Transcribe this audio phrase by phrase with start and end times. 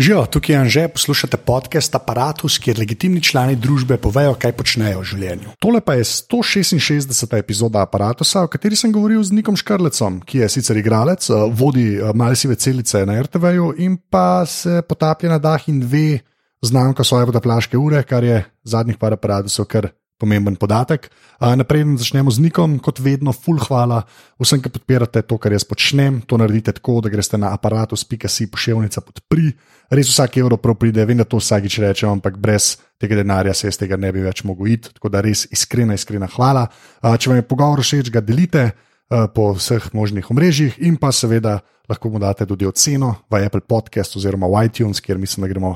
[0.00, 5.08] Živijo, tukaj je Anže, poslušate podcast Apparatus, kjer legitimni člani družbe povejo, kaj počnejo v
[5.10, 5.50] življenju.
[5.60, 7.36] Tole pa je 166.
[7.36, 11.84] epizoda Apparatusa, v kateri sem govoril z Nikom Škrlecom, ki je sicer igralec, eh, vodi
[11.98, 16.22] eh, malce celice na RTV in pa se potaplja na dah in ve
[16.64, 21.08] znamka svoje vodoplaške ure, kar je zadnjih par aparatusov kar pomemben podatek.
[21.40, 24.02] Naprej začnemo z Nikom, kot vedno, full hvala
[24.36, 26.20] vsem, ki podpirate to, kar jaz počnem.
[26.28, 29.48] To naredite tako, da greste na aparatus.si pošiljnica podpri.
[29.90, 33.72] Res vsak evro prav pride, vem, da to vsakič rečem, ampak brez tega denarja se
[33.72, 34.92] iz tega ne bi več mogel iti.
[35.00, 36.68] Tako da res iskrena, iskrena hvala.
[37.00, 38.70] Če vam je pogovor všeč, ga delite.
[39.10, 41.56] Po vseh možnih omrežjih, in pa seveda
[41.90, 45.72] lahko mu date tudi oceno v Apple Podcast oziroma v iTunes, kjer mislim, da gremo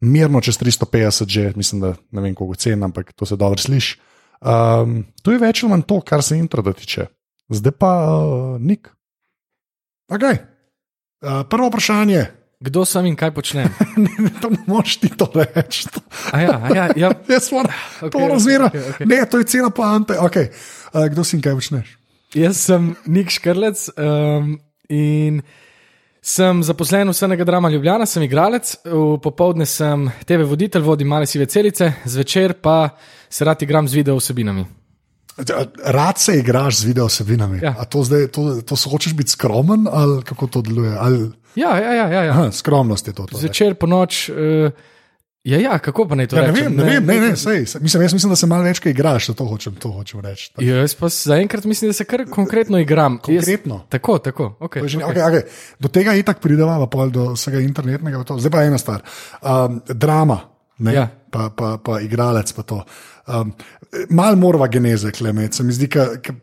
[0.00, 3.98] mirno čez 350, že mislim, da ne vem, koliko cen, ampak to se dobro sliši.
[4.40, 7.06] Um, to je več ali manj to, kar se intro tiče.
[7.50, 8.88] Zdaj pa uh, nik.
[10.08, 10.38] Okay.
[11.20, 12.26] Uh, prvo vprašanje.
[12.60, 13.68] Kdo sem in kaj počnem?
[14.04, 15.88] ne, to ne moš ti to reči.
[16.32, 17.12] Ja, ja, ja.
[17.32, 18.78] Jaz moram okay, to razumeti.
[18.78, 19.08] Okay, okay.
[19.08, 20.16] Ne, to je cena poante.
[20.20, 20.52] Okay.
[20.92, 21.96] Uh, kdo si in kaj počneš?
[22.36, 24.56] Jaz sem Nik Škrlec um,
[24.88, 25.42] in.
[26.20, 31.26] Sem zaposlen v Srnega drama Ljubljana, sem igralec, v popovdne sem TV voditelj, vodim male
[31.26, 32.90] sive celice, zvečer pa
[33.30, 34.66] se rad igram z video vsebinami.
[35.84, 37.60] Rad se igraš z video vsebinami.
[37.62, 37.72] Ja.
[37.88, 40.92] To, zdaj, to, to so hočeš biti skromen ali kako to deluje?
[40.98, 41.30] Ali...
[41.54, 42.32] Ja, ja, ja, ja, ja.
[42.32, 43.26] Aha, skromnost je to.
[43.26, 44.28] to zvečer po noč.
[44.28, 44.36] Uh,
[45.44, 46.54] Ja, ja, kako pa naj to ja, rečem?
[46.54, 48.82] Ne vem, ne, ne vem, ne, ne, sej, mislim, jaz mislim, da se malo več
[48.90, 50.50] igraš, to hočem, to hočem reči.
[50.60, 53.16] Ja, jaz pa zaenkrat mislim, da se kar konkretno igram.
[53.24, 53.78] Konkretno.
[53.80, 54.50] Jaz, tako, tako.
[54.60, 55.00] Okay, okay.
[55.00, 55.62] Okay, okay.
[55.80, 58.20] Do tega itak prideva, pa do vsega internetnega.
[58.36, 59.00] Zdaj pa ena stvar.
[59.40, 60.42] Um, drama,
[60.92, 61.08] ja.
[61.32, 62.52] pa, pa, pa igralec.
[62.52, 62.84] Pa to.
[63.32, 63.54] um,
[64.10, 65.56] mal morava geneze, klemet.
[65.56, 66.36] Se mi zdi, ka, ka,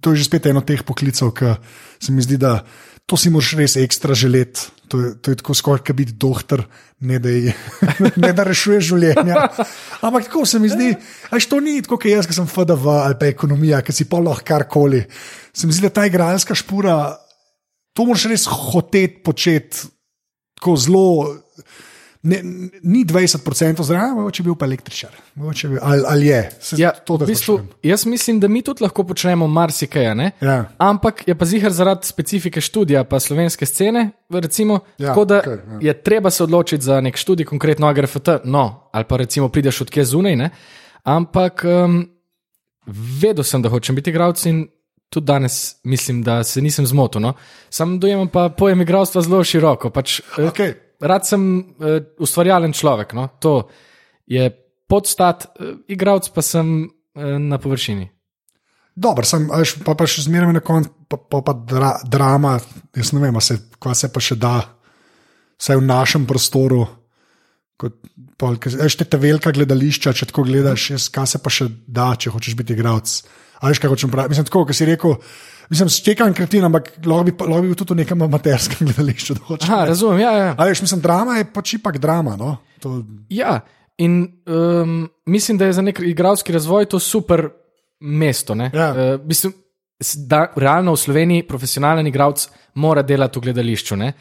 [0.00, 1.52] to je že spet eno teh poklicev, ki
[2.00, 2.62] se mi zdi, da
[3.06, 4.70] to si moraš res ekstra želeti.
[4.92, 6.60] To je, to je tako skoraj, kot biti doktor,
[7.08, 7.54] ne da, je,
[8.24, 9.38] ne da rešuješ življenje.
[10.04, 10.90] Ampak tako se mi zdi,
[11.30, 14.20] da to ni tako, kot jaz, ki sem FDV ali pa ekonomija, ki si pa
[14.20, 15.00] lahko karkoli.
[15.56, 16.98] Se mi zdi, da ta igralska špura,
[17.96, 19.88] to moraš res hoteti početi
[20.60, 21.06] tako zelo
[22.22, 22.40] ne,
[22.82, 25.10] ni 20% zraven, mogoče bi bil pa električar.
[25.34, 26.50] Bil, ali, ali je?
[26.60, 30.04] Se, ja, to, v bistvu, jaz mislim, da mi tudi lahko počnemo marsikaj.
[30.40, 30.64] Ja.
[30.78, 34.10] Ampak je pa zihar zaradi specifike študija, pa slovenske scene.
[34.30, 35.78] Recimo, ja, tako da okay, ja.
[35.80, 40.04] je treba se odločiti za nek študij, konkretno AGRFT, no, ali pa recimo prideš odkje
[40.04, 40.36] zunaj.
[40.36, 40.50] Ne?
[41.02, 42.04] Ampak um,
[43.20, 44.66] vedel sem, da hočem biti igralec in
[45.10, 47.20] tudi danes mislim, da se nisem zmotil.
[47.20, 47.34] No?
[47.70, 49.90] Sam dojemam pa pojem igralstva zelo široko.
[49.90, 53.14] Pač, eh, okay rad sem uh, ustvarjalen človek.
[53.18, 53.28] No?
[53.42, 53.66] To
[54.30, 54.48] je
[54.88, 58.08] podstat, uh, igralec pa sem uh, na površini.
[58.92, 59.48] Dobro, sem,
[59.86, 62.58] pa, pa še zmeraj na koncu, pa, pa, pa dra, drama,
[62.92, 64.56] jaz ne vem, se, kaj se pa še da,
[65.56, 66.84] vse v našem prostoru.
[67.82, 72.58] Veš, te velika gledališča, če tako gledaš, jaz, kaj se pa še da, če hočeš
[72.58, 73.14] biti igralec.
[73.62, 74.34] Ali veš, kaj hočem praviti?
[74.34, 75.16] Mislim, tako, kot si rekel.
[75.70, 79.38] Mislim, čekam kretin, ampak lahko bi, lahko bi bil tudi v nekem amaterskem gledališču.
[79.60, 80.32] Aha, razumem, ja.
[80.36, 80.50] ja.
[80.58, 82.36] Ali veš, mislim, drama je pač ipak drama.
[82.36, 82.56] No?
[82.82, 82.98] To...
[83.30, 83.60] Ja,
[84.02, 87.46] in um, mislim, da je za nek igralski razvoj to super
[88.00, 88.58] mesto.
[88.74, 88.90] Ja.
[88.90, 89.54] Uh, mislim,
[90.26, 93.96] da realno v Sloveniji profesionalen igralec mora delati v gledališču.
[93.96, 94.12] Ne?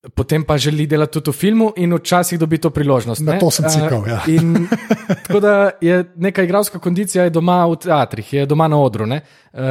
[0.00, 3.20] Potem pa želi delati tudi v filmu, in včasih dobi to priložnost.
[3.20, 4.06] Na to sem cikal.
[4.08, 4.22] Ja.
[4.32, 4.66] In,
[5.26, 9.06] tako da je neka igralska kondicija je doma v teatrih, je doma na odru.
[9.06, 9.20] Ne?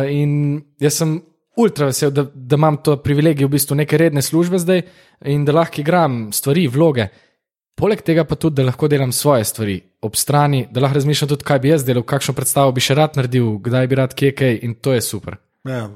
[0.09, 1.15] In jaz sem
[1.57, 4.83] ultra vesel, da, da imam to privilegij v bistvu neke redne službe zdaj
[5.25, 7.07] in da lahko igram stvari, vloge.
[7.79, 11.47] Poleg tega pa tudi, da lahko delam svoje stvari ob strani, da lahko razmišljam tudi,
[11.47, 14.59] kaj bi jaz delal, kakšno predstavo bi še rad naredil, kdaj bi rad kje kaj
[14.67, 15.39] in to je super.
[15.67, 15.87] Ja.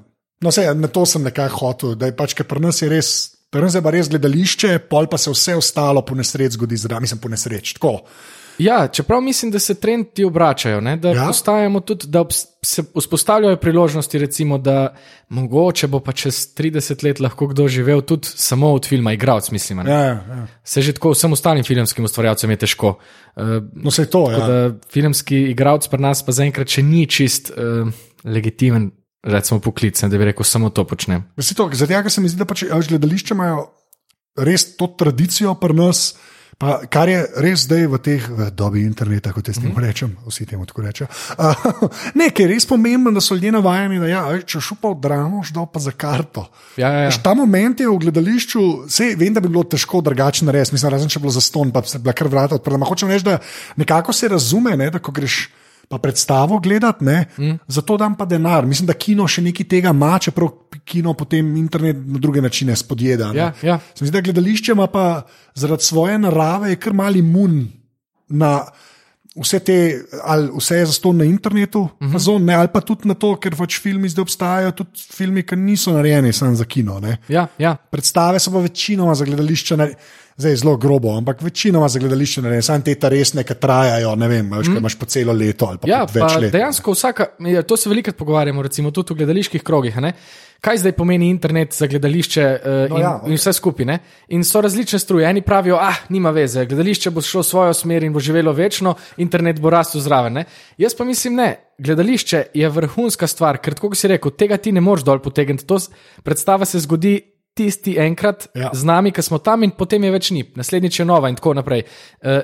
[0.43, 3.11] No, sej, na to sem nekaj hotel, da je pač, ker pri nas je res
[3.53, 7.21] Prvo je pa res gledališče, pol pa se vse ostalo po nesreč zgodi, zdaj mislim
[7.21, 7.75] po nesreč.
[7.77, 7.99] Tako.
[8.57, 10.97] Ja, čeprav mislim, da se trendi obračajo, ne?
[10.97, 11.31] da ja?
[11.85, 12.25] tudi, da
[12.61, 14.95] se vzpostavljajo priložnosti, recimo, da
[15.29, 19.79] mogoče bo pa čez 30 let lahko kdo živel tudi samo od filma, igralec, mislim.
[19.87, 20.47] Ja, ja, ja.
[20.63, 22.97] Se že tako vsem ostalim filmskim ustvarjalcem je težko.
[23.35, 24.31] Uh, no, se je to.
[24.31, 24.71] Ja.
[24.91, 27.89] Filmski igralec pri nas pa zaenkrat še ni čist uh,
[28.23, 28.91] legitimen
[29.23, 31.23] recimo, poklic, da bi rekel, samo to počnem.
[31.37, 31.69] Zato
[32.09, 33.65] se mi zdi, da pač gledališče imajo
[34.35, 36.13] res to tradicijo pri nas.
[36.57, 39.83] Pa, kar je res zdaj v teh v dobi interneta, kot jaz temu mhm.
[39.83, 41.07] rečem, vsi temu tako rečejo.
[41.33, 41.89] Uh,
[42.21, 45.65] Nekaj je res pomembno, da so ljudje navajeni, da ja, če šupa v dramo, šlo
[45.73, 46.45] pa za karto.
[46.77, 47.15] Ja, ja, ja.
[47.25, 51.09] Ta moment je v gledališču, vse, vem, da bi bilo težko drugače narediti, mislim, razen
[51.09, 52.85] če bi bilo za ston, pa se bi kar vrata odprla.
[52.85, 53.41] Hočem reči, da
[53.81, 55.47] nekako se razume, ne, da ko greš
[55.89, 57.57] pa predstavo gledati, ne, mm.
[57.67, 58.65] zato dam pa denar.
[58.65, 60.49] Mislim, da kino še nekaj tega ima, čeprav
[60.85, 63.31] kino potem internet na druge načine spodjeda.
[63.35, 63.79] Ja, ja.
[63.93, 65.21] Se mi zdi, da gledališče ima pa
[65.55, 67.67] zaradi svoje narave kar mali mun
[68.29, 68.63] na.
[69.33, 69.75] Vse, te,
[70.53, 72.19] vse je zato na internetu, uh -huh.
[72.21, 75.55] zon, ne, ali pa tudi na to, ker pač filmi zdaj obstajajo, tudi filmi, ki
[75.55, 77.01] niso narejeni samo za kino.
[77.27, 77.75] Ja, ja.
[77.75, 79.77] Predstave so pa večinoma za gledališče.
[79.77, 79.87] Ne,
[80.37, 84.15] zdaj zelo grobo, ampak večinoma za gledališče ne vem, samo te ta resne, ki trajajo,
[84.15, 84.81] ne vem, veš, mm.
[84.81, 86.53] imaš po celo leto ali pa ja, več pa let.
[86.53, 87.27] Dejansko vsaka,
[87.67, 89.99] to se veliko pogovarjamo, recimo tudi v gledaliških krogih.
[90.01, 90.13] Ne?
[90.63, 93.33] Kaj zdaj pomeni internet za gledališče uh, no, in, ja, okay.
[93.33, 93.97] in vse skupine?
[94.31, 95.27] In so različne struje.
[95.27, 99.59] Eni pravijo, ah, nima veze, gledališče bo šlo svojo smer in bo živelo večno, internet
[99.59, 100.39] bo rastel zraven.
[100.39, 100.45] Ne?
[100.77, 101.49] Jaz pa mislim, ne.
[101.83, 105.67] Gledališče je vrhunska stvar, ker, kot si rekel, tega ti ne moreš dol potegniti.
[106.23, 107.17] Predstava se zgodi
[107.53, 108.71] tisti enkrat ja.
[108.73, 111.53] z nami, ki smo tam, in potem je več ni, naslednjič je nova in tako
[111.57, 111.85] naprej.
[112.21, 112.41] Uh,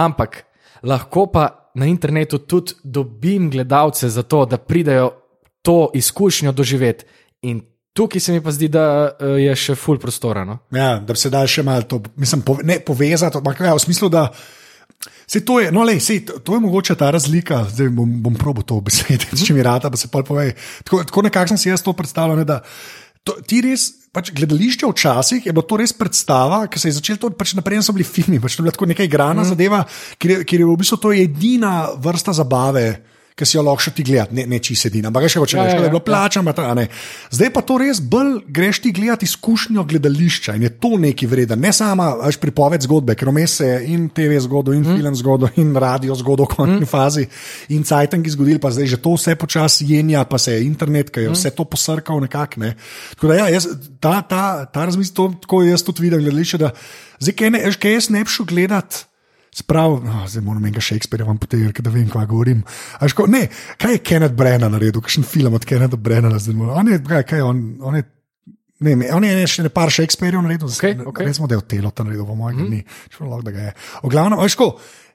[0.00, 0.44] ampak
[0.86, 5.10] lahko pa na internetu tudi dobim gledalce za to, da pridejo
[5.62, 7.04] to izkušnjo doživeti.
[7.42, 7.60] In
[7.92, 10.44] tukaj se mi pa zdi, da uh, je še full prostora.
[10.44, 10.60] No?
[10.74, 14.10] Ja, da se da še malo to, mislim, pove, ne povezati, ampak ja, v smislu,
[14.12, 14.28] da.
[15.30, 18.64] Se to, je, no, lej, sej, to, je mogoče ta razlika, zdaj bom, bom probo
[18.66, 20.52] to besediti, če mi rata, pa se pa povej.
[20.84, 22.60] Tako, tako nekako sem si jaz to predstavljal, da
[23.24, 27.30] to, ti res pač gledališče včasih je bilo to res predstava, ki se je začela,
[27.30, 29.50] pač naprej so bili filmi, pač to je bila tako neka igrana mm.
[29.52, 29.84] zadeva,
[30.18, 32.86] ker je, ker je v bistvu to edina vrsta zabave
[33.40, 35.00] ki si jo lahko še ti gledati, ne, ne či sedi.
[35.06, 36.06] Ampak še hoče reči, ja, ja, da je bilo ja.
[36.06, 36.52] plačano.
[36.52, 36.86] Ja.
[37.32, 41.62] Zdaj pa to res bolj greš ti gledati izkušnjo gledališča in je to neki vreden.
[41.64, 45.00] Ne sama veš, pripoved zgodbe, ker vmes je in TV zgodbo, in mm.
[45.00, 46.90] film zgodbo, in radio zgodbo v končni mm.
[46.90, 47.26] fazi,
[47.72, 51.26] in cajtangi zgodili, pa zdaj že to vse počasi jenja, pa se je internet, ki
[51.26, 51.38] je mm.
[51.38, 52.60] vse to posrkal nekako.
[52.60, 52.74] Ne.
[53.16, 53.70] Tako da ja, jaz,
[54.00, 56.74] ta, ta, ta razmislek, tako jaz tudi vidim gledališče, da
[57.20, 59.06] zdaj kaj, ne, kaj jaz ne bi šel gledati.
[59.50, 62.62] Sprav, no, zdaj moram nekaj Shakespearea vam potegniti, da vem, kaj govorim.
[63.10, 63.48] Ško, ne,
[63.78, 66.78] kaj je Kenneth Brennan naredil, kakšen film od Kennetha Brennana zdaj moram.
[66.78, 68.06] On je, kaj, kaj on, on je.
[68.80, 71.26] Ne, on je še nekaj Shakespeareov naredil, okay, okay.
[71.28, 72.70] ne smo del telota naredil, po mojem, mm.
[72.70, 73.74] ni, če lahko da ga je.
[74.04, 74.70] V glavnem, ško,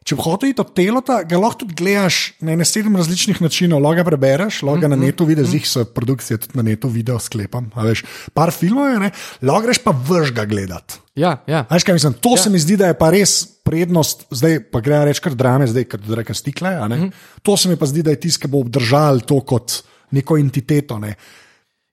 [0.05, 3.81] če bi hotel iti od telota, ga lahko tudi gledaš na ne sedem različnih načinov,
[3.81, 5.57] lahko ga prebereš, lahko ga na mhm, netu vidiš, mm.
[5.57, 7.71] jih so produkcije tudi na netu video sklepam.
[7.73, 8.05] Veš,
[8.37, 9.11] par filmov je,
[9.41, 11.01] lahko greš pa vrš ga gledati.
[11.17, 11.63] Ja, ja.
[11.71, 12.43] Veš, kaj mislim, to ja.
[12.43, 15.87] se mi zdi, da je pa res prednost, zdaj pa gre reči kar drame, zdaj
[15.89, 16.75] kar reke stikle.
[16.85, 17.09] Mm.
[17.41, 19.79] To se mi pa zdi, da je tisto, ki bo obdržal to kot
[20.13, 20.99] neko entiteto.
[21.01, 21.15] Ne.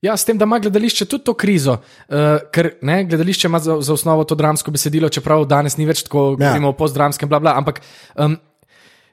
[0.03, 2.17] Ja, s tem, da ima gledališče tudi to krizo, uh,
[2.51, 6.33] ker ne, gledališče ima za, za osnovo to dramsko besedilo, čeprav danes ni več tako,
[6.35, 6.57] kot ja.
[6.57, 7.53] imamo postdramskem, bla, bla.
[7.61, 7.79] Ampak
[8.19, 8.35] um,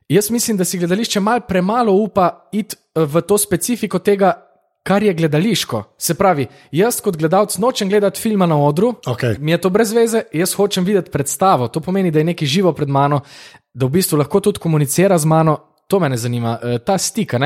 [0.10, 4.32] jaz mislim, da si gledališče malo premalo upa iti eh, v to specifiko tega,
[4.84, 5.84] kar je gledališko.
[6.02, 9.38] Se pravi, jaz kot gledalec nočem gledati filma na odru, okay.
[9.40, 11.68] mi je to brez veze, jaz hočem videti predstavo.
[11.68, 13.20] To pomeni, da je nekaj živo pred mano,
[13.74, 15.58] da v bistvu lahko tudi komunicira z mano.
[15.90, 17.38] To me zanima, uh, ta stik,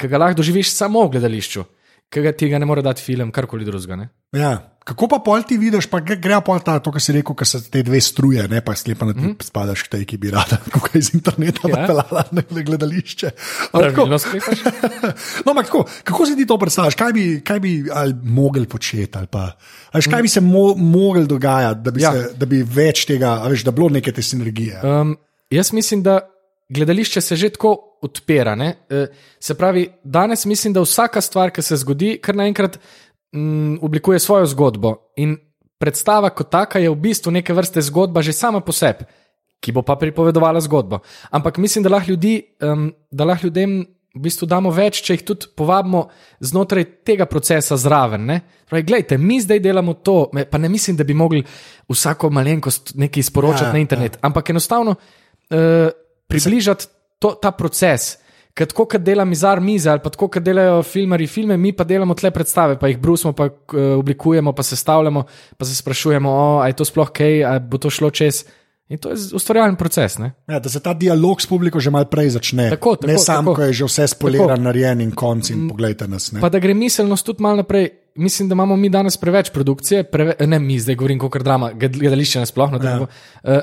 [0.00, 1.66] ki ga lahko doživiš samo v gledališču
[2.18, 4.08] ga tega ne more dati film, karkoli drugega.
[4.36, 4.58] Ja.
[4.90, 7.60] Kako pa pol ti vidiš, pa gre, pol ta, to, kar si rekel, ker se
[7.70, 9.44] te dve struje, ne pa sklepa na ti, mm -hmm.
[9.46, 11.86] spadaš k tej, ki bi rada, kako iz interneta ja.
[11.86, 13.30] pelala na gledališče.
[13.72, 14.64] Pravilno sklepaš.
[15.44, 17.84] no, ampak kako, kako si ti to predstavljaš, kaj bi, kaj bi
[18.22, 19.52] mogli početi, ali pa,
[19.92, 22.12] ali kaj bi se mo mogli dogajati, da bi, ja.
[22.12, 24.80] se, da bi več tega, veš, da bi bilo neke te sinergije?
[24.82, 25.16] Um,
[25.50, 26.20] jaz mislim, da
[26.70, 28.54] gledališče se že tako odpira.
[28.54, 28.74] Ne?
[28.90, 29.06] E,
[29.40, 32.78] se pravi, danes mislim, da vsaka stvar, ki se zgodi, kar naenkrat
[33.32, 34.94] mm, oblikuje svojo zgodbo.
[35.16, 35.36] In
[35.78, 39.04] predstava kot taka je v bistvu neke vrste zgodba že sama po sebi,
[39.60, 41.00] ki bo pa pripovedovala zgodbo.
[41.30, 43.82] Ampak mislim, da lahko, ljudi, um, da lahko ljudem.
[44.10, 46.00] V bistvu damo več, če jih tudi povabimo
[46.42, 48.26] znotraj tega procesa zraven.
[48.66, 51.44] Pravi, gledajte, mi zdaj delamo to, pa ne mislim, da bi mogli
[51.86, 54.24] vsako malenkost nekaj sporočati ja, na internet, ja.
[54.26, 55.94] ampak enostavno uh,
[56.30, 56.88] približati
[57.20, 58.14] to, ta proces.
[58.56, 61.84] Ker tako, kot dela mizar mize ali pa tako, kot delajo filmari filme, mi pa
[61.86, 65.22] delamo tle predstave, pa jih brusimo, pa uh, oblikujemo, pa se stavljamo,
[65.56, 66.32] pa se sprašujemo,
[66.62, 68.42] ali je to sploh kaj, ali bo to šlo čez.
[68.90, 70.16] In to je ustvarjalen proces.
[70.50, 72.70] Ja, da se ta dialog s publiko že malo prej začne.
[72.74, 76.32] Tako, tako, ne samo, ko je že vse spoliran, narejen in konc in pogledajte nas.
[76.34, 76.42] Ne.
[76.42, 77.90] Pa da gre miselnost tudi malo naprej.
[78.18, 82.42] Mislim, da imamo mi danes preveč produkcije, preve, ne mi zdaj govorim kot drama, gledališče
[82.42, 82.80] nasplošno.
[82.82, 82.98] Ja.
[82.98, 83.62] Uh,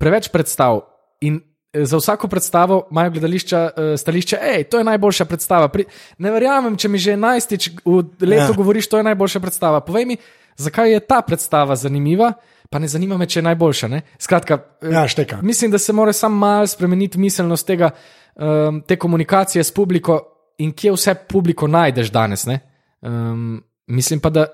[0.00, 0.80] preveč predstav.
[1.20, 1.36] In
[1.84, 5.68] za vsako predstavo imajo gledališča uh, stališče, hej, to je najboljša predstava.
[5.68, 5.84] Pri,
[6.18, 8.56] ne verjamem, če mi že enajstič v letu ja.
[8.56, 9.80] govoriš, to je najboljša predstava.
[9.80, 10.16] Povej mi,
[10.56, 12.32] zakaj je ta predstava zanimiva,
[12.70, 13.88] pa ne zanima me, če je najboljša.
[13.88, 14.02] Ne?
[14.18, 17.90] Skratka, eh, ja, mislim, da se mora samo malo spremeniti miselnost tega,
[18.34, 20.20] um, te komunikacije s publiko
[20.58, 22.46] in kje vse publiko najdeš danes.
[23.00, 24.46] Um, mislim pa, da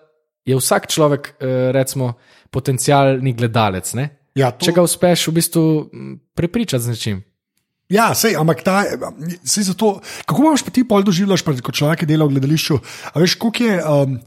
[0.44, 2.12] je vsak človek, uh, recimo,
[2.50, 3.94] potencijalni gledalec.
[3.94, 4.08] Ne?
[4.38, 4.64] Ja, to...
[4.64, 5.64] Če ga uspeš v bistvu
[6.38, 7.18] prepričati z nečim.
[7.92, 8.82] Ja, sej, ampak ta,
[9.44, 12.78] sej zato, kako imaš pa ti pol doživljaš, pa, kot človek, ki dela v gledališču?
[13.12, 13.76] A veš, koliko je.
[13.84, 14.20] Um,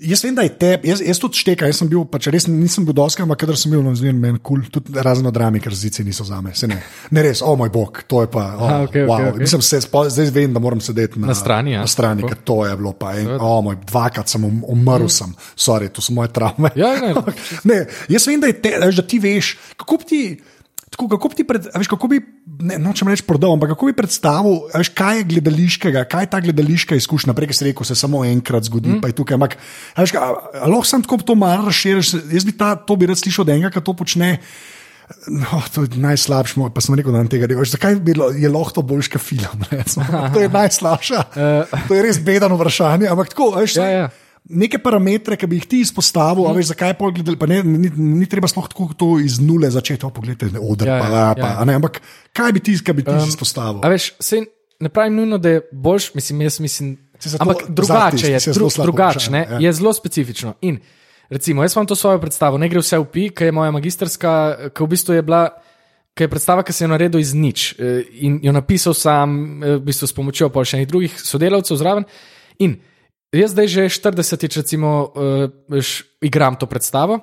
[0.00, 2.86] Jaz vem, da je te, jaz, jaz tudi štekam, jaz sem bil, pač res nisem
[2.88, 6.04] bil doskal, ampak kadar sem bil na meni kul, cool, tudi razno drami, ker zici
[6.06, 6.54] niso za me.
[6.70, 6.78] Ne,
[7.12, 8.44] ne res, o oh, moj bog, to je pa.
[8.56, 9.18] Oh, Aha, okay, wow.
[9.18, 9.44] okay, okay.
[9.44, 11.82] Mislim, se, zdaj vem, da moram sedeti na, Na strani, ja.
[11.84, 13.12] Na strani, ker to je bilo pa.
[13.20, 15.16] En, oh, moj, dvakrat sem um, umrl, mm.
[15.18, 16.72] sem, sorry, to so moje travme.
[16.80, 17.12] Ja, ne.
[17.70, 19.52] ne, jaz vem, da, je te, da ti veš,
[19.84, 20.24] kako bi ti.
[20.90, 22.18] Tako, kako bi ti, pred, veš, kako bi,
[22.66, 26.40] ne nočem reči prodal, ampak kako bi predstavil, veš, kaj je gledališkega, kaj je ta
[26.42, 27.34] gledališka izkušnja.
[27.36, 29.00] Prej si rekel, se samo enkrat zgodi, mm.
[29.04, 29.38] pa je tukaj.
[29.38, 29.54] Ampak,
[29.94, 32.02] veš, a, a, lahko sem tako to malo razširil,
[32.34, 34.32] jaz bi ta, to bi rad slišal od enega, ki to počne.
[35.30, 37.74] No, to je najslabše, pa sem rekel, da tega ne veš.
[37.74, 39.62] Zakaj bilo, je lahko boljši kot film?
[40.34, 41.22] To je najslabše.
[41.88, 43.78] to je res bedano vprašanje, ampak tako, veš.
[43.78, 44.10] Ja, ja.
[44.48, 46.56] Neke parametre, ki bi jih ti izpostavil, mm.
[46.56, 50.12] veš, zakaj je gledal, ne, ni, ni treba sploh tako to iz nule začeti, oh,
[50.12, 51.66] poglejte, oder, Ja, pa, ja, pa, ja.
[51.68, 52.00] ne, ampak
[52.34, 53.78] kaj bi ti, kaj bi ti um, izpostavil?
[53.84, 54.42] A veš, sej,
[54.80, 56.96] ne pravim nujno, da je boljš, mislim, jaz mislim.
[57.38, 59.58] Ampak drugače je, dru, drugače ja.
[59.60, 60.54] je zelo specifično.
[60.60, 60.80] In
[61.28, 64.32] recimo, jaz vam to svojo predstavo, ne gre vse v pi, ki je moja magistrska,
[64.74, 65.48] ki v bistvu je bila.
[66.10, 69.30] Ki je predstava, ki se je naredil iz nič eh, in jo napisal sam,
[69.62, 72.04] eh, v bistvu s pomočjo pa še enih drugih sodelavcev zraven.
[72.58, 72.74] In
[73.32, 75.12] jaz zdaj že 40-tič, recimo,
[75.70, 77.20] š- igram to predstavo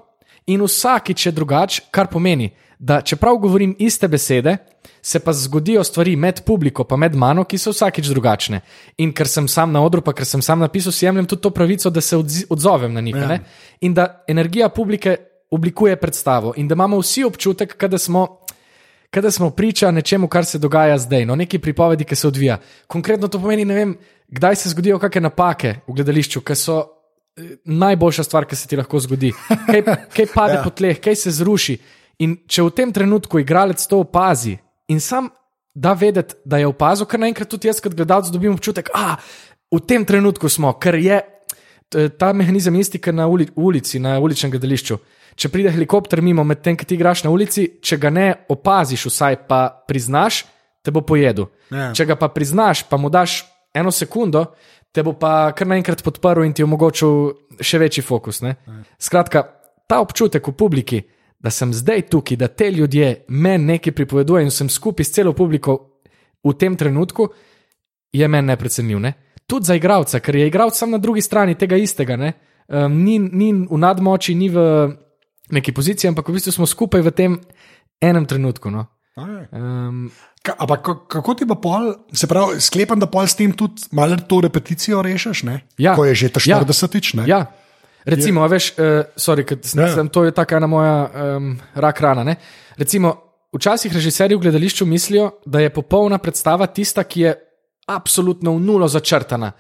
[0.48, 4.58] in vsakič je drugače, kar pomeni, da čeprav govorim iste besede,
[5.02, 8.62] se pa zgodijo stvari med publiko, pa med mano, ki so vsakič drugačne.
[8.98, 11.50] In ker sem sam na odru, pa ker sem sam napisal, si jemljem tudi to
[11.50, 12.18] pravico, da se
[12.50, 13.16] odzovem na njih.
[13.16, 13.32] Ja.
[13.34, 13.40] Ja.
[13.82, 15.18] In da energija publike
[15.52, 18.28] oblikuje predstavo, in da imamo vsi občutek, da smo.
[19.10, 22.58] Kada smo priča nečemu, kar se dogaja zdaj, no, neki pripovedi, ki se odvija.
[22.88, 23.94] Konkretno to pomeni, ne vem,
[24.28, 28.78] kdaj se zgodijo kakšne napake v gledališču, ki so eh, najboljša stvar, ki se ti
[28.78, 29.34] lahko zgodi.
[29.48, 29.84] Kaj,
[30.16, 30.64] kaj pade Ja.
[30.64, 31.78] po tleh, kaj se zruši.
[32.20, 34.58] In če v tem trenutku igralec to opazi
[34.90, 35.30] in sam
[35.78, 39.18] da vedeti, da je opazil, ker naenkrat tudi jaz, kot gledalec, dobim občutek, da
[39.70, 41.20] v tem trenutku smo, ker je
[42.18, 44.98] ta mehanizem isti, kot na uli, ulici, na uličnem gledališču.
[45.38, 49.38] Če pride helikopter mimo, medtem ko ti igraš na ulici, če ga ne opaziš, vsaj
[49.48, 50.46] pa priznaš,
[50.82, 51.52] te bo pojedel.
[51.70, 51.92] Ja.
[51.94, 53.44] Če ga pa priznaš, pa mu daš
[53.78, 54.44] eno sekundo,
[54.92, 58.42] te bo pa kar naenkrat podprl in ti omogočil še večji fokus.
[58.42, 58.56] Ne?
[59.00, 59.44] Skratka,
[59.88, 61.02] ta občutek v publiki,
[61.40, 65.34] da sem zdaj tukaj, da te ljudje meni nekaj pripovedujejo in sem skupaj s celo
[65.38, 65.78] publiko
[66.44, 67.30] v tem trenutku,
[68.14, 69.00] je meni neprecenljiv.
[69.00, 69.14] Ne?
[69.48, 72.18] Tudi za igralca, ker je igralec sam na drugi strani tega istega.
[72.18, 72.34] Ne?
[72.68, 74.66] Um, ni, ni v nadmoči, ni v
[75.54, 77.38] neki poziciji, ampak v bistvu smo skupaj v tem
[78.04, 78.72] enem trenutku.
[78.74, 78.88] No?
[79.18, 80.10] Um,
[80.54, 84.16] ampak ka- kako ti pa pol, se pravi, sklepam, da pol s tem tudi malo
[84.18, 85.62] to repeticijo rešiš, ne?
[85.78, 85.96] Ja.
[85.96, 86.60] Ko je že ta Ja.
[86.60, 87.24] 40-tič, ne?
[87.26, 87.46] Ja.
[88.06, 89.88] Recimo, a veš, uh, sorry, sem, Ja.
[89.88, 89.94] ja.
[89.94, 90.96] sem, to je tako ena moja
[91.36, 92.24] um, rak rana.
[92.24, 92.36] Ne?
[92.78, 93.16] Recimo,
[93.52, 97.36] včasih režiserji v gledališču mislijo, da je popolna predstava tista, ki je
[97.86, 99.52] absolutno v nulo začrtana.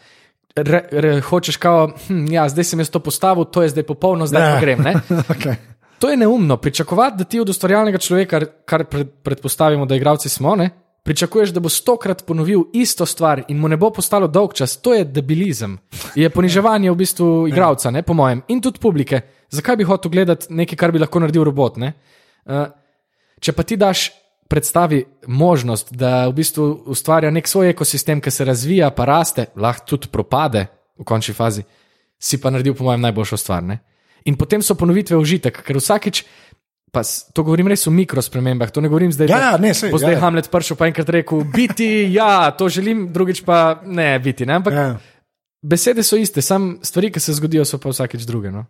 [0.55, 4.25] Re, re, hočeš kao, hm, ja, zdaj sem jaz to postavil, to je zdaj popolno,
[4.25, 4.53] zdaj Ja.
[4.53, 4.79] pa grem.
[4.81, 4.93] Ne?
[5.33, 5.55] okay.
[5.99, 6.57] To je neumno.
[6.57, 10.69] Pričakovati, da ti od ustvarjalnega človeka, kar pred, predpostavimo, da igravci smo, ne,
[11.03, 14.93] pričakuješ, da bo stokrat ponovil isto stvar in mu ne bo postalo dolg čas, to
[14.93, 15.77] je debilizem.
[16.15, 19.21] Je poniževanje v bistvu igravca, ne, po mojem, in tudi publike.
[19.49, 21.77] Zakaj bi hotel gledati nekaj, kar bi lahko naredil robot?
[21.77, 21.93] Ne?
[22.45, 22.67] Uh,
[23.39, 24.09] če pa ti daš
[24.47, 29.95] predstavi možnost, da v bistvu ustvarja nek svoj ekosistem, ki se razvija, pa raste, lahko
[29.95, 30.67] tudi propade
[30.99, 31.63] v končni fazi,
[32.19, 33.63] si pa naredil, po mojem, najboljšo stvar.
[33.63, 33.79] Ne?
[34.27, 36.21] In potem so ponovitve užitek, ker vsakič,
[36.91, 39.91] pa to govorim res o mikrospremembah, to ne govorim zdaj, Ja, da ja, ne, sej,
[39.91, 40.19] bo zdaj ja.
[40.19, 44.45] Hamlet prišel pa enkrat rekel: biti, ja, to želim, drugič pa ne biti.
[44.45, 44.53] Ne?
[44.55, 44.87] Ampak Ja.
[45.61, 48.51] besede so iste, samo stvari, ki se zgodijo, so pa vsakič druge.
[48.51, 48.65] No?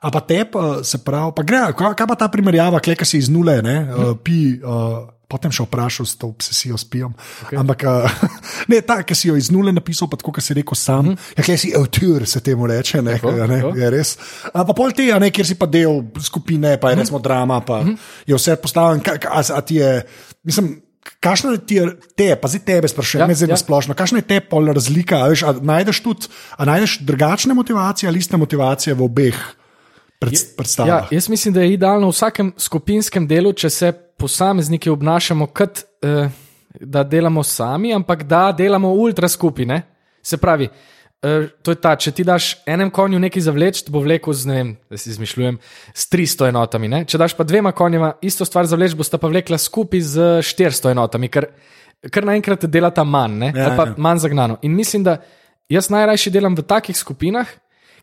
[0.00, 0.46] A pa te,
[0.82, 4.02] se pravi, pa gre, kaj, pa ta primerjava, kleka si iz nule, ne, Mhm.
[4.02, 4.38] uh, pi.
[4.56, 7.14] Uh, Potem še vprašal s to obsesijo s pijem.
[7.46, 7.58] Okay.
[7.60, 8.10] Ampak, uh,
[8.70, 11.06] ne, ta, ki si jo iz nule napisal, pa tako, kot si rekel sam.
[11.06, 11.38] Mm -hmm.
[11.38, 13.14] Ja, klej si avtor, se temu reče, ne.
[13.14, 13.76] Tako, ne tako.
[13.78, 14.18] je res.
[14.52, 17.82] A pa pol tega, ne, kjer si pa del skupine, pa je recimo drama, pa
[17.82, 17.96] mm -hmm.
[18.26, 20.06] je vse postavljeno, a, a ti je,
[20.42, 20.82] mislim.
[21.20, 21.80] Kakšno je ti,
[22.16, 23.56] te, pa zdaj tebe sprašujem, Ja, ja, zdaj ja.
[23.56, 25.16] splošno, kakšna je te pol razlika?
[25.16, 29.36] A, veš, a najdeš tudi, a najdeš drugačne motivacije ali iste motivacije v obeh
[30.20, 31.08] pred, predstavah?
[31.10, 35.82] Ja, jaz mislim, da je idealno v vsakem skupinskem delu, če se posamezniki obnašamo kot
[36.04, 36.28] eh,
[36.80, 39.82] da delamo sami, ampak da delamo ultra skupine.
[40.22, 40.68] Se pravi,
[41.22, 44.58] eh, to je ta, če ti daš enem konju nekaj zavleč, bo vlekel z, ne
[44.60, 45.58] vem, da si izmišljujem,
[45.94, 46.92] s 300 enotami.
[46.92, 47.02] Ne?
[47.08, 51.32] Če daš pa dvema konjema isto stvar zavleč, bosta pa vlekla skupaj z 400 enotami,
[51.32, 51.48] ker,
[52.12, 53.52] ker naenkrat delata manj, ne?
[53.56, 53.96] Ja, ali pa ja.
[53.96, 54.60] manj zagnano.
[54.62, 55.18] In mislim, da
[55.70, 57.48] jaz najrajši delam v takih skupinah,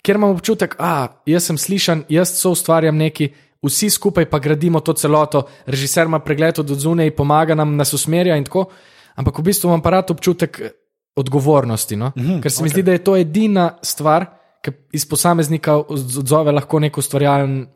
[0.07, 3.27] kjer imam občutek, da jaz sem slišan, jaz so ustvarjam neki,
[3.65, 8.37] vsi skupaj pa gradimo to celoto, režiser ima pregled od zunaj, pomaga nam, nas usmerja
[8.39, 8.69] in tako.
[9.17, 10.71] ampak v bistvu imam pa rad občutek eh,
[11.17, 11.95] odgovornosti.
[11.95, 12.11] No?
[12.15, 12.73] Uh -huh, Ker se mi okay.
[12.73, 14.25] zdi, da je to edina stvar,
[14.61, 17.67] ki iz posameznika odzove lahko nek ustvarjalen.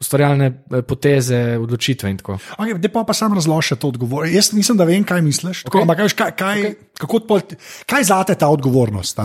[0.00, 2.38] Ustvarjalne eh, poteze, odločitve in tako.
[2.58, 4.34] Okay, pa pa sam razloži to odgovornost.
[4.34, 5.62] Jaz mislim, da vem, kaj misliš.
[5.62, 5.82] Tako, okay.
[5.82, 6.74] ampak, kaj, kaj, okay.
[6.98, 7.40] kako,
[7.86, 9.16] kaj zate ta odgovornost?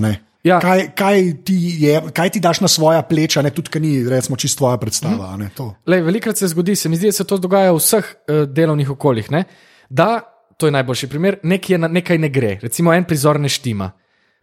[0.43, 0.59] Ja.
[0.63, 4.37] Kaj, kaj, ti je, kaj ti daš na svoja pleča, ne tudi, ker ni recimo,
[4.39, 5.33] čisto tvoja predstava.
[5.37, 5.71] Mm.
[5.91, 8.91] Lej, velikrat se zgodi, se mi zdi, da se to dogaja v vseh uh, delovnih
[8.95, 9.31] okoljih.
[9.35, 9.43] Ne?
[9.89, 10.21] Da,
[10.57, 13.91] to je najboljši primer, nekaj, na, nekaj ne gre, recimo en prizor ne štima.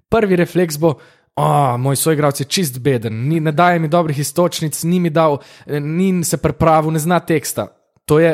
[0.09, 0.99] Prvi refleks bo.
[1.37, 5.37] Oh, moj soigralec je čist beden, ni, ne daje mi dobrih istočnic, ni mi dal,
[5.67, 7.67] eh, ni se pripravil, ne zna teksta.
[8.09, 8.31] To je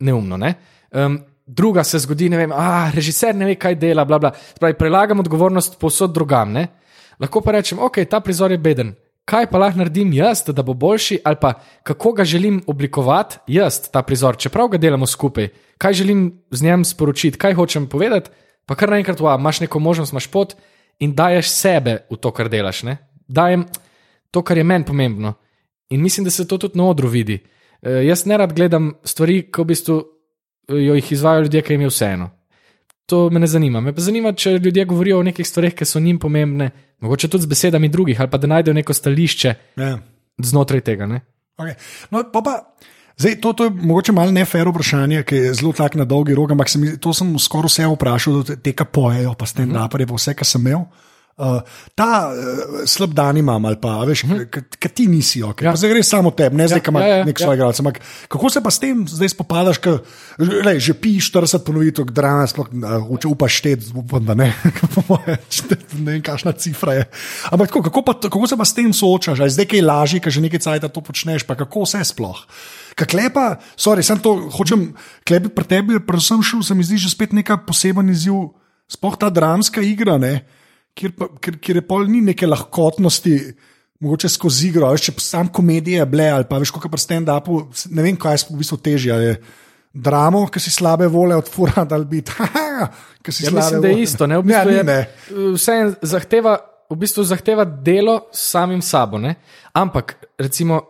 [0.00, 0.38] neumno.
[0.40, 0.54] Ne?
[0.88, 4.04] Um, druga se zgodi, ne vem, ah, režiser ne ve, kaj dela.
[4.08, 4.32] Bla, bla.
[4.60, 6.52] Pravi, prelagam odgovornost posod drugam.
[6.56, 6.66] Ne?
[7.20, 8.94] Lahko pa rečem, ok, ta prizor je beden.
[9.26, 13.80] Kaj pa lahko naredim jaz, da bo boljši, ali pa kako ga želim oblikovati jaz,
[13.90, 18.30] ta prizor, čeprav ga delamo skupaj, kaj želim z njim sporočiti, kaj hočem povedati,
[18.66, 20.54] pa kar naenkrat, wow, imaš neko možnost, imaš pot
[20.98, 22.82] in daješ sebe v to, kar delaš.
[22.82, 22.96] Ne?
[23.28, 23.66] Dajem
[24.30, 25.34] to, kar je meni pomembno.
[25.90, 27.38] In mislim, da se to tudi na odru vidi.
[27.82, 31.80] E, jaz ne rad gledam stvari, ko v bistvu eh, jo izvajo ljudje, ki jim
[31.80, 32.30] je vseeno.
[33.06, 33.80] To me ne zanima.
[33.80, 36.70] Me pa zanima, če ljudje govorijo o nekih stvarih, ki so njim pomembne,
[37.04, 39.92] mogoče tudi z besedami drugih, ali pa da najdejo neko stališče ja.
[40.42, 41.06] znotraj tega.
[41.56, 41.76] Okay.
[42.10, 42.56] No, pa pa,
[43.16, 46.56] zdaj, to, to je mogoče malo nefer vprašanje, ki je zelo tak na dolgi rok,
[46.56, 50.34] ampak sem, to sem skoraj vse vprašal, da te kapojejo, pa ste napredi, pa vse,
[50.34, 50.88] kar sem imel.
[51.36, 51.60] Uh,
[51.92, 54.62] ta uh, slab dan imam, ali pa veš, uh -huh.
[54.80, 55.64] kaj ti nisi, okay.
[55.64, 55.76] ja.
[55.76, 57.54] zdaj greš samo tebi, ne zdaj, ki imaš ja, ja, nek svoj ja.
[57.54, 57.80] igralec.
[58.28, 59.98] Kako se pa s tem zdaj spopadaš, ko
[60.78, 64.54] že piš 40 ponovitev, drama, sploh uh, upaš šteti, upam, da ne,
[65.68, 67.04] ne vem, kakšna cifra je.
[67.52, 70.40] Ampak tako, kako, pa, kako se pa s tem soočaš, zdaj kaj lažje, ker že
[70.40, 72.46] nekaj cajt to počneš, pa kako vse sploh.
[72.96, 74.96] Kaj klepa, sorry, sem to hočem,
[75.28, 78.56] klepi pri tebi, predvsem šel, se mi zdi že spet neka poseben izziv,
[78.88, 80.56] sploh ta dramska igra, ne
[80.96, 83.36] kjer, pa, kjer, kjer je pol ni neke lahkotnosti,
[84.04, 87.60] mogoče skozi igro, veš, če sam komedije ble ali pa veš, kako pa stand-upu,
[87.92, 89.36] ne vem, kaj je v bistvu težje.
[89.96, 92.44] Dramo, ki si slabe vole od fura, da bi ta.
[92.44, 92.88] Ja,
[93.56, 94.26] mislim, da je isto.
[94.28, 94.36] Ne?
[94.36, 94.96] V bistvu ja, ne.
[95.54, 96.58] Vse zahteva,
[96.92, 99.16] v bistvu zahteva delo s samim sabo.
[99.16, 99.38] Ne?
[99.72, 100.82] Ampak, recimo,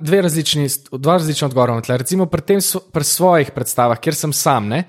[0.00, 1.76] dve različni, dva različna odgovora.
[2.00, 4.72] Recimo pri, tem, pri svojih predstavah, kjer sem sam.
[4.72, 4.86] Ne?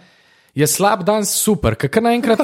[0.58, 2.42] Je slab dan super, ker naenkrat,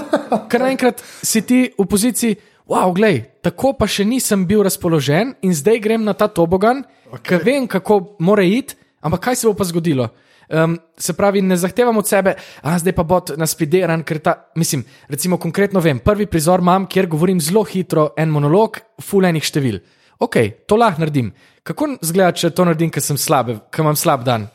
[0.61, 2.37] naenkrat si ti v poziciji,
[2.69, 7.23] wow, glej, tako pa še nisem bil razpoložen in zdaj grem na ta tobogan, okay.
[7.33, 10.11] ker vem, kako mora iti, ampak kaj se bo pa zgodilo.
[10.53, 14.83] Um, se pravi, ne zahtevam od sebe, da zdaj pa bo naspideran, ker ta, mislim,
[15.09, 19.79] recimo konkretno vem, prvi prizor imam, kjer govorim zelo hitro en monolog, fulejnih števil.
[20.21, 21.31] Ok, to lahko naredim.
[21.65, 24.45] Kako zgleda, če to naredim, ker sem slab, ker imam slab dan?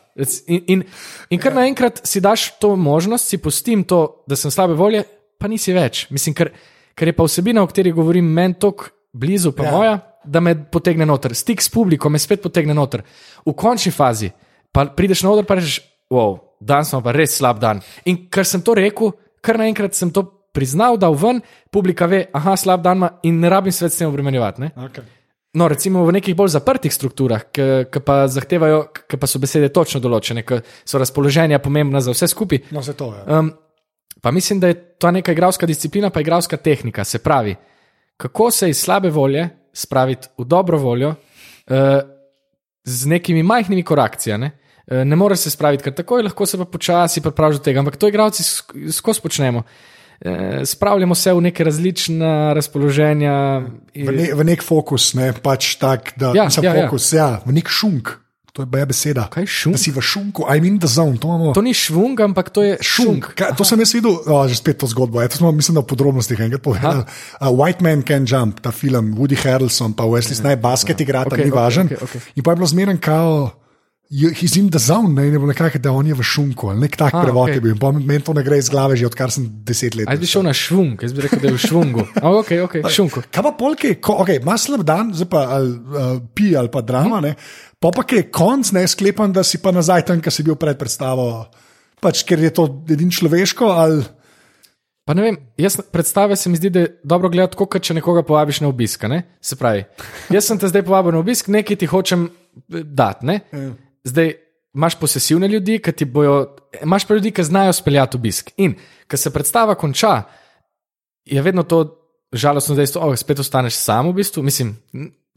[0.47, 0.83] In, in,
[1.29, 5.05] in kar naenkrat si daš to možnost, si pustim to, da sem slabe volje,
[5.39, 6.07] pa nisi več.
[6.11, 6.51] Mislim, ker,
[6.97, 9.71] ker je pa vsebina, o kateri govorim, meni tako blizu, pa ja.
[9.71, 11.35] moja, da me potegne noter.
[11.35, 13.05] Stik s publikom me spet potegne noter.
[13.45, 14.31] V končni fazi
[14.75, 15.79] pa prideš na oder in rečeš,
[16.13, 17.81] wow, danes smo pa res slab dan.
[18.05, 22.27] In ker sem to rekel, kar naenkrat sem to priznal, da v ven, publika ve,
[22.33, 24.71] aha, slab dan ima in ne rabim svet s tem obremenjevati.
[24.75, 25.03] Okay.
[25.53, 29.97] No, recimo v nekih bolj zaprtih strukturah, ki pa zahtevajo, ki pa so besede točno
[30.03, 32.67] določene, ki so razpoloženja pomembna za vse skupaj.
[32.75, 33.23] No, se to je.
[33.33, 33.49] Um,
[34.21, 37.03] pa mislim, da je to neka igralska disciplina, pa igralska tehnika.
[37.03, 37.55] Se pravi,
[38.21, 41.77] kako se iz slabe volje spraviti v dobro voljo uh,
[42.85, 44.51] z nekimi majhnimi korekcijami.
[44.85, 47.97] Uh, ne moreš se spraviti kar takoj, lahko se pa počasi pripraviš do tega, ampak
[47.97, 48.45] to igralci
[48.93, 49.65] skozi počnemo.
[50.19, 53.61] Eh, spravljamo se v neke različne razpoloženja.
[53.95, 56.73] V, ne, v nek fokus, ne pač tak, da ja, ja, ja.
[56.83, 57.17] fokus, ja.
[57.17, 58.17] ja, v nek šunk.
[58.53, 59.29] To je beseda.
[59.31, 59.77] Kaj je šunk?
[59.77, 61.15] Da si v šunku, I mean the zone.
[61.23, 61.53] To, imamo...
[61.55, 63.29] to ni švung, ampak to je šunk.
[63.29, 63.29] šunk.
[63.39, 65.21] Kaj, to sem jaz videl, oh, že spet to zgodbo.
[65.23, 67.07] Ja, to smo, mislim, da v podrobnostih enkrat povedali.
[67.39, 71.31] Uh, White Man Can Jump, ta film, Woody Harrelson, pa Wesley ja, Snipes, basket igrata,
[71.31, 71.87] okay, ni okay, važen.
[71.87, 72.19] Okay, okay.
[72.35, 73.55] In pa je bilo zmeren kao
[74.09, 76.97] he's in the zone, ne, ne bo nekako, da on je v šunku ali nek
[76.97, 77.59] tak ah, prevod okay.
[77.59, 77.77] je bil.
[78.01, 80.09] Meni to ne gre iz glave, že odkar sem deset let.
[80.09, 82.05] Jaz bi šel na švung, jaz bi rekel, da je v švungu.
[82.25, 83.21] Oh, okay, okay, šunku.
[83.29, 87.21] Kaj pa polke, okay, imaš slab dan, zdaj pa ali, uh, pi ali pa drama,
[87.21, 87.35] hmm.
[87.77, 90.79] pa pa je konc, ne sklepam, da si pa nazaj tam, kjer si bil pred
[90.79, 91.45] predstavo.
[92.01, 94.07] Pač, ker je to edin človeško ali.
[95.05, 98.21] Pa ne vem, jaz predstave se mi zdi, da je dobro gledati, kot če nekoga
[98.25, 99.05] povabiš na obisk.
[99.09, 99.23] Ne?
[99.41, 99.85] Se pravi,
[100.33, 103.37] jaz sem te zdaj povabil na obisk, nekaj ti hočem eh, dati.
[103.53, 103.69] Ja
[104.09, 104.33] zdaj
[104.73, 108.51] imaš posesivne ljudi, ki ti bojo, imaš pa ljudi, ki znajo speljati obisk.
[108.57, 108.75] In
[109.09, 110.23] ko se predstava konča,
[111.25, 111.83] je vedno to
[112.33, 114.43] žalostno dejstvo, da oh, spet ostaneš sam v bistvu.
[114.43, 114.75] Mislim,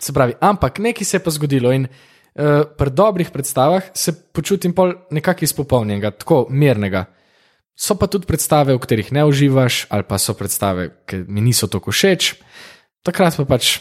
[0.00, 4.74] se pravi, ampak nekaj se je pa zgodilo in uh, pri dobrih predstavah se počutim
[4.74, 7.04] pol nekako izpopolnjenega, tako mirnega.
[7.76, 11.66] So pa tudi predstave, v katerih ne uživaš, ali pa so predstave, ki mi niso
[11.72, 12.34] tako všeč,
[13.02, 13.78] takrat pa pač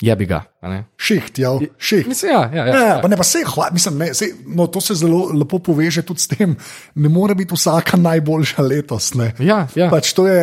[0.00, 0.40] je bi ga.
[0.62, 0.84] ne.
[0.96, 2.06] Šiht, ja, šiht.
[2.08, 2.98] Mislim, ja, ja, ja, Ja, ja.
[3.02, 6.20] pa ne pa se hvala, mislim, ne, sej, no, to se zelo lepo poveže tudi
[6.20, 6.56] s tem,
[6.94, 9.14] ne more biti vsaka najboljša letos.
[9.14, 9.32] Ne.
[9.38, 9.90] Ja, ja.
[9.92, 10.40] Pač to je,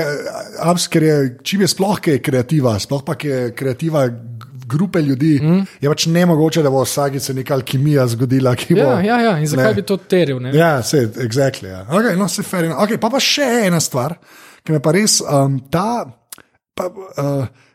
[0.90, 4.08] ker je, čim je sploh kaj kreativa, sploh pa ki je kreativa
[4.68, 5.66] grupe ljudi, mm.
[5.82, 8.56] je pač ne mogoče, da bo vsakice neka alkimija zgodila.
[8.56, 9.38] ki Bo, ja, ja, ja.
[9.40, 9.76] In zakaj ne.
[9.80, 10.42] bi to teril?
[10.44, 10.52] ne?
[10.58, 11.86] Ja, se, exactly, ja.
[11.90, 14.18] okay, no, se fair okay, pa pa še ena stvar,
[14.64, 16.04] ki me pa res um, ta.
[16.78, 17.67] Pa, uh,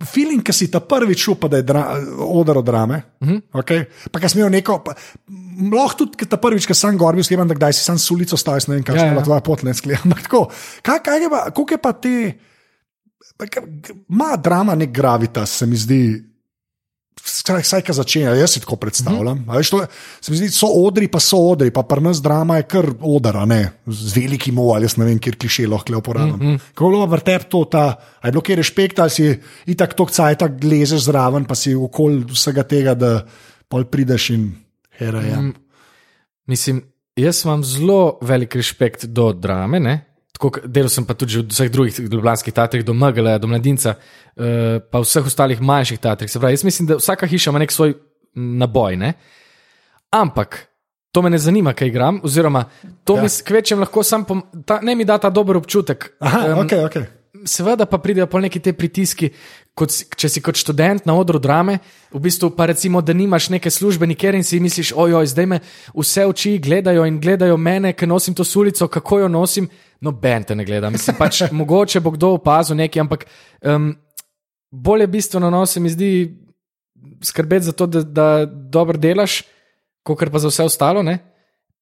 [0.00, 1.82] Feeling, ki si ta prvič šel, pa da je dra,
[2.24, 3.02] odar od drame.
[3.20, 3.40] Uh -huh.
[3.52, 3.84] okay?
[4.10, 4.82] Pa ki imel neko,
[5.72, 8.36] lahko tudi ta prvič, ki sem gor bil, sklepam, da kdaj si sam s ulico
[8.36, 9.12] stal, ne vem, kakšna Ja, je ja.
[9.12, 10.12] bila tvoja pot, ne sklepam.
[10.82, 12.32] Kaj, kaj je pa, koliko je pa te,
[14.08, 16.29] ima drama nek gravitas, se mi zdi.
[17.24, 19.38] Skraj, Saj, ki začenja, jaz si tako predstavljam.
[19.38, 19.56] Mm -hmm.
[19.56, 19.80] veš, to,
[20.20, 23.36] se mi zdi, so odri, pa so odri, pa pri nas drama je kar odar,
[23.36, 26.36] a ne z velikim O, ali jaz ne vem, kjer kliše lahko uporabljam.
[26.36, 26.58] Mm -hmm.
[26.74, 30.10] Kako je bilo vrtep to, ta, a je bilo kjer respekt, ali si itak tok
[30.10, 33.26] cajt, lezeš zraven, pa si okoli vsega tega, da
[33.68, 34.52] pol prideš in
[34.98, 35.36] hera je.
[35.36, 35.54] Mm.
[36.46, 36.82] Mislim,
[37.16, 39.80] jaz imam zelo velik respekt do drame.
[39.80, 40.09] Ne?
[40.40, 43.92] Tako, delal sem pa tudi v vseh drugih ljubljanskih teatrih, do Mgla, do Mladinca,
[44.40, 46.30] eh, pa vseh ostalih manjših teatrih.
[46.32, 47.92] Se pravi, jaz mislim, da vsaka hiša ima nek svoj
[48.32, 48.96] naboj.
[48.96, 49.12] Ne?
[50.10, 50.70] Ampak
[51.12, 52.64] to me ne zanima, kaj igram, oziroma
[53.04, 53.22] to ja.
[53.22, 56.12] mi s kvečem lahko sam, pom, ta, ne mi da ta dober občutek.
[56.20, 56.96] Aha, Em, ok, ok.
[57.44, 59.30] Seveda pa pridejo pol neki te pritiski,
[59.74, 61.78] kot, če si kot študent na odru drame,
[62.12, 65.60] v bistvu pa recimo, da nimaš neke službe nikjer in si misliš, ojoj, zdaj me
[65.94, 69.70] vse oči gledajo in gledajo mene, ker nosim to sulico, kako jo nosim.
[70.00, 70.90] No, ben te ne gleda.
[70.90, 73.26] Mislim, pač mogoče bo kdo opazil nekaj, ampak
[73.60, 73.92] um,
[74.70, 76.10] bolje bistveno no, se mi zdi
[77.22, 79.42] skrbeti za to, da, da dobro delaš,
[80.02, 81.02] kot pa za vse ostalo.
[81.02, 81.18] Ne?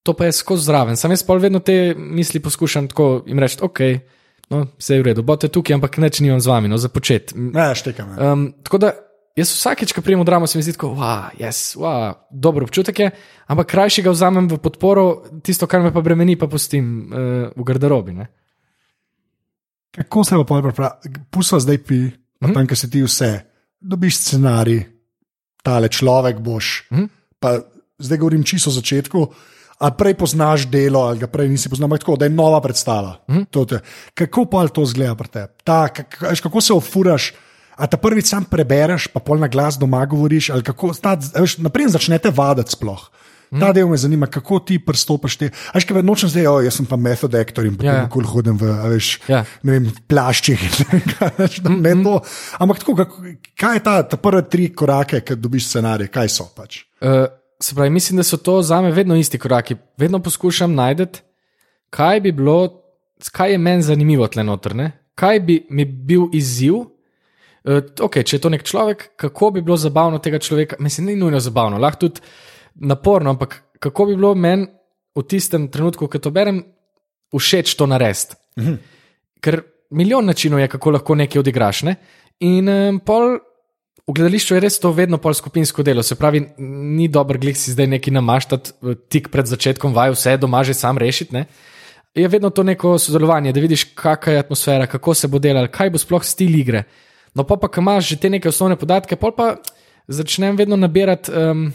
[0.02, 0.96] To pa je skozi zraven.
[0.96, 3.80] Sam jaz pa vedno te misli poskušam tako jim reči, ok,
[4.50, 7.32] no, vse je v redu, bote tukaj, ampak neč nimam z vami, no, za počet.
[7.36, 8.14] Ne, štekam.
[8.16, 8.32] Ja.
[8.32, 8.92] Um, tako da
[9.34, 12.98] jaz vsakeč, ko prijem v dramo, se mi zdi tako, wow, yes, wow, dober občutek
[12.98, 13.08] je,
[13.46, 15.04] ampak krajši ga vzamem v podporo,
[15.40, 17.18] tisto, kar me pa bremeni, pa pustim uh,
[17.50, 18.12] v garderobi.
[18.14, 18.26] Ne?
[19.90, 20.90] Kako se bo pripravil?
[21.28, 22.00] Pusto zdaj pi,
[22.36, 22.54] pa Mhm.
[22.54, 23.30] tam, ki si ti vse,
[23.80, 24.82] dobiš scenarij,
[25.60, 26.86] tale človek boš.
[26.88, 27.04] Mhm.
[27.36, 27.58] Pa
[27.96, 29.20] zdaj govorim čisto o začetku.
[29.78, 33.22] A prej poznaš delo, ali ga prej nisi poznal, tako, da je nova predstava.
[33.50, 33.78] To te-
[34.12, 35.54] Kako pa to zgleda pri tebi?
[36.42, 37.34] Kako se ofuraš?
[37.78, 41.58] A ta prvič sam prebereš, pa pol na glas doma govoriš, ali kako, ta, veš,
[41.62, 43.06] naprej začnete vaditi sploh.
[43.48, 43.60] Mhm.
[43.62, 45.46] Ta del me zanima, kako ti pristopiš te.
[45.72, 48.26] Ajš, kaj nočem zdaj, oh, jaz sem pa method actor in potem Ja, ja, ja.
[48.28, 49.44] hodim v, veš, Ja.
[49.62, 50.60] ne vem, plaščih.
[50.90, 52.18] ne da Ne to.
[52.60, 53.22] Ampak tako, kako,
[53.56, 56.82] kaj je ta, ta prve tri korake, ki dobiš scenarij, kaj so pač?
[57.00, 57.24] Uh,
[57.62, 59.78] se pravi, mislim, da so to za me vedno isti koraki.
[59.96, 61.22] Vedno poskušam najti,
[61.90, 62.82] kaj bi bilo,
[63.32, 64.92] kaj je meni zanimivo tle noter, ne?
[65.14, 66.84] kaj bi mi bil izziv.
[67.68, 71.16] Uh, okay, če je to nek človek, kako bi bilo zabavno tega človeka, mislim, ni
[71.20, 72.22] nujno zabavno, lahko tudi
[72.80, 74.64] naporno, ampak kako bi bilo meni
[75.18, 76.62] v tistem trenutku, ko to berem,
[77.34, 78.38] všeč to narediti.
[79.44, 81.82] Ker milijon načinov je, kako lahko nekaj odigraš.
[81.88, 81.96] Ne?
[82.40, 83.36] In um, pol
[84.08, 86.02] v gledališču je res to vedno pol skupinsko delo.
[86.02, 90.38] Se pravi, ni dobro glih si zdaj neki namaštati eh, tik pred začetkom vaj, vse
[90.40, 91.36] doma že sam rešiti.
[91.36, 91.44] Ne?
[92.16, 95.92] Je vedno to neko sodelovanje, da vidiš, kakšna je atmosfera, kako se bo delalo, kaj
[95.92, 96.86] bo sploh stil igre.
[97.34, 99.56] No, pa pa, ko imaš že te neke osnovne podatke, pol pa
[100.08, 101.68] začnem vedno nabirati um,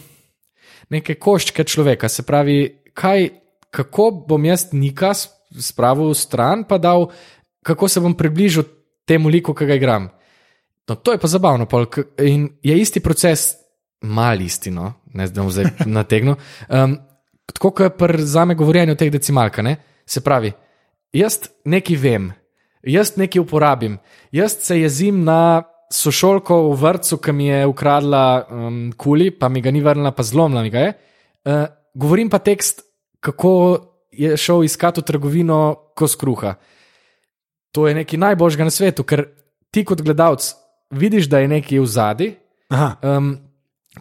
[0.89, 2.10] neke koščke človeka.
[2.10, 3.30] Se pravi, kaj,
[3.74, 7.12] kako bom jaz Nika spravil v stran, pa dal,
[7.63, 8.66] kako se bom približal
[9.06, 10.10] temu liku, ki ga igram.
[10.89, 11.70] No, to je pa zabavno.
[11.70, 11.88] Pol,
[12.20, 13.54] in je isti proces,
[14.04, 16.36] mal isti, no, ne zdaj bom zdaj nategnil.
[16.68, 16.98] Um,
[17.54, 19.76] tako kot pri zame govorjenju o teh decimalkah.
[20.06, 20.52] Se pravi,
[21.16, 22.32] jaz nekaj vem,
[22.84, 23.98] jaz nekaj uporabim,
[24.32, 29.62] jaz se jezim na sošolko v vrtu, ki mi je ukradla um, kuli, pa mi
[29.62, 30.93] ga ni vrnila, pa zlomila mi ga je.
[31.46, 32.82] Uh, govorim pa tekst,
[33.19, 33.54] kako
[34.12, 35.60] je šel iskat v trgovino
[35.96, 36.56] kos kruha.
[37.74, 39.26] To je nekaj najboljšega na svetu, ker
[39.74, 40.46] ti kot gledalec
[40.93, 42.30] vidiš, da je nekaj v zadnji,
[42.74, 43.38] um,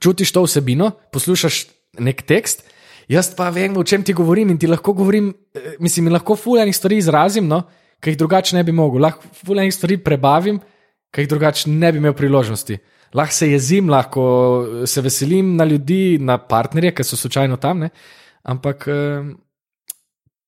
[0.00, 1.66] čutiš to vsebino, poslušaš
[2.00, 2.64] nek tekst.
[3.08, 6.76] Jaz pa vem, o čem ti govorim in ti lahko govorim, eh, mislim, lahko fuljanih
[6.76, 7.62] stvari izrazim, no,
[8.02, 9.04] ki jih drugače ne bi mogel.
[9.04, 10.58] Lahko fuljanih stvari prebavim,
[11.14, 12.78] ki jih drugače ne bi imel priložnosti.
[13.14, 14.24] Lahko se jezim, lahko
[14.82, 17.90] eh, se veselim na ljudi, na partnerje, ki so slučajno tam, ne?
[18.42, 19.28] ampak um,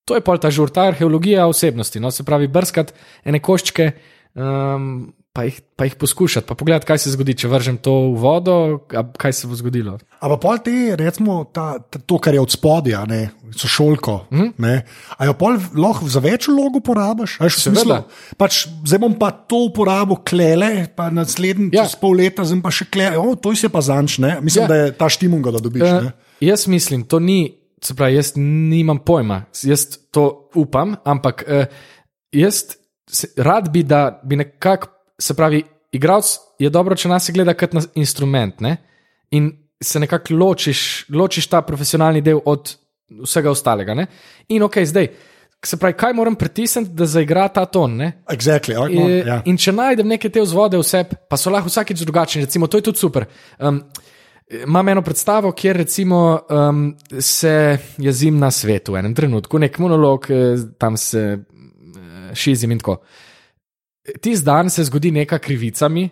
[0.04, 2.00] to je pol ta žur, ta arheologija osebnosti.
[2.02, 2.10] No?
[2.10, 2.92] Se pravi, brskati
[3.24, 3.92] ene koščke,
[4.34, 8.18] um, pa jih, pa jih poskušati, pa pogledati, kaj se zgodi, če vržem to v
[8.22, 8.56] vodo,
[9.18, 9.96] kaj se bo zgodilo.
[10.22, 13.18] Ampak pol te, recimo, ta, ta, to, kar je od spodja, ne,
[13.58, 14.14] so šolko.
[14.30, 14.52] Mm.
[15.18, 17.40] A jo pol lahko za več vlog uporabiš?
[17.58, 18.04] Seveda.
[18.38, 21.88] pač, zdaj bom pa to uporabil klele, pa naslednji Ja.
[21.88, 23.18] čez pol leta, zdaj pa še klele.
[23.18, 24.36] O, to je pa zanč, ne?
[24.38, 24.70] Mislim, ja.
[24.70, 25.82] da je ta štimunga, da dobiš.
[25.82, 26.14] Uh, ne.
[26.46, 31.66] jaz mislim, to ni, se pravi, jaz nimam pojma, jaz to upam, ampak uh,
[32.30, 32.78] jaz
[33.10, 37.76] se, rad bi, da bi nekako, se pravi, igralec je dobro, če nas gleda kot
[37.76, 38.76] na instrument ne?
[39.30, 39.50] in
[39.82, 42.74] se nekako ločiš, ločiš ta profesionalni del od
[43.24, 43.94] vsega ostalega.
[43.94, 44.06] Ne?
[44.48, 45.08] In ok, zdaj.
[45.64, 47.94] Se pravi, kaj moram pritisniti, da zaigra ta ton?
[47.96, 48.10] Ne?
[48.28, 49.38] Exactly, okay, no, E, ja.
[49.48, 52.76] In če najdem neke te vzvode v sebi, pa so lahko vsakeč drugačni, recimo, to
[52.76, 53.24] je tudi super.
[53.56, 53.80] Um,
[54.52, 56.18] Imam eno predstavo, kjer recimo,
[56.52, 56.82] um,
[57.16, 62.82] se jezim na svetu v enem trenutku, nek monolog, eh, tam se eh, šizim in
[62.84, 62.98] tako.
[64.04, 66.08] Tisti dan se zgodi neka krivica mi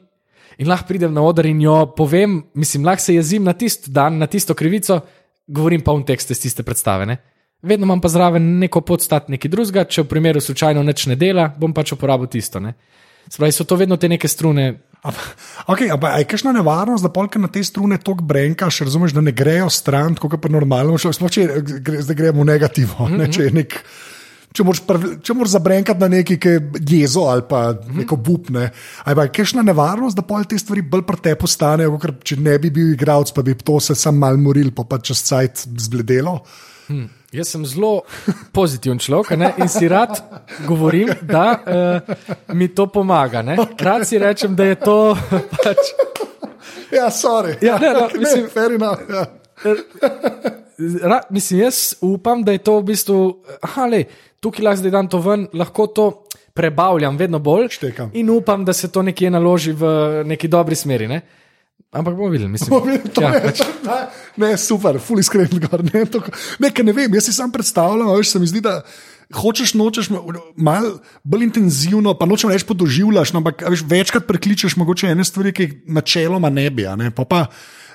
[0.58, 4.18] in lahko pridem na oder in jo povem, mislim, lahko se jezim na tisti dan,
[4.18, 5.00] na tisto krivico,
[5.46, 7.06] govorim pa v tekste iz tiste predstave.
[7.06, 7.16] Ne?
[7.62, 11.48] Vedno imam pa zraven neko podstat neki drugega, če v primeru slučajno nič ne dela,
[11.58, 12.60] bom pač uporabil tisto.
[12.60, 12.74] Ne?
[13.30, 14.72] Spravi, so to vedno te neke strune.
[15.66, 19.34] Okay, ampak je kakšna nevarnost, da polk na te strune tako brenkaš, razumeš, da ne
[19.34, 21.46] grejo stran, kot pa normalno, sploh če
[21.82, 23.06] gre, zdaj gremo v negativo.
[23.06, 23.18] Mm -hmm.
[23.18, 23.78] ne, če je nek,
[24.52, 24.82] Če moraš,
[25.24, 26.60] če moraš zabrenkati na neki ki je
[27.00, 28.66] jezo ali pa neko bupne,
[29.04, 32.36] ali pa je kakšna nevarnost, da pol te stvari bolj pri tebi postanejo, ker če
[32.36, 35.64] ne bi bil igralec, pa bi to se sam mal moril, pa pa čez cajt
[35.86, 36.40] zbledelo.
[37.32, 38.02] Jaz sem zelo
[38.52, 40.18] pozitiven človek a ne, in si rad
[40.68, 42.16] govorim, da uh,
[42.52, 43.40] mi to pomaga.
[43.40, 43.56] Ne.
[43.56, 44.98] Rad si rečem, da je to
[45.62, 45.94] pač.
[46.92, 47.56] Ja, sorry.
[47.64, 49.00] Ja, ne, no, ne, mislim- fair enough.
[49.08, 49.24] Ja.
[51.02, 53.18] Ra, mislim, jaz upam, da je to v bistvu,
[53.62, 54.04] aha, le,
[54.40, 56.06] tukaj lahko zdaj dam to ven, lahko to
[56.54, 57.68] prebavljam vedno bolj.
[57.76, 58.10] Štekam.
[58.14, 59.86] In upam, da se to nekje naloži v
[60.28, 61.08] neki dobri smeri.
[61.08, 61.22] Ne?
[61.92, 62.72] Ampak bomo videli, mislim.
[63.12, 63.60] To ja, je, pač,
[64.40, 65.82] ne, super, ful iskren gor.
[65.84, 66.22] Ne, to,
[66.62, 68.78] ne, ne vem, jaz si sam predstavljam, veš, se mi zdi, da
[69.36, 70.08] hočeš, nočeš,
[70.56, 75.52] malo bolj intenzivno, pa nočem reči podoživljaš, no, ampak veš, večkrat prekličeš mogoče ene stvari,
[75.52, 76.88] ki jih načeloma ne bi.
[76.96, 77.44] Ne, pa pa,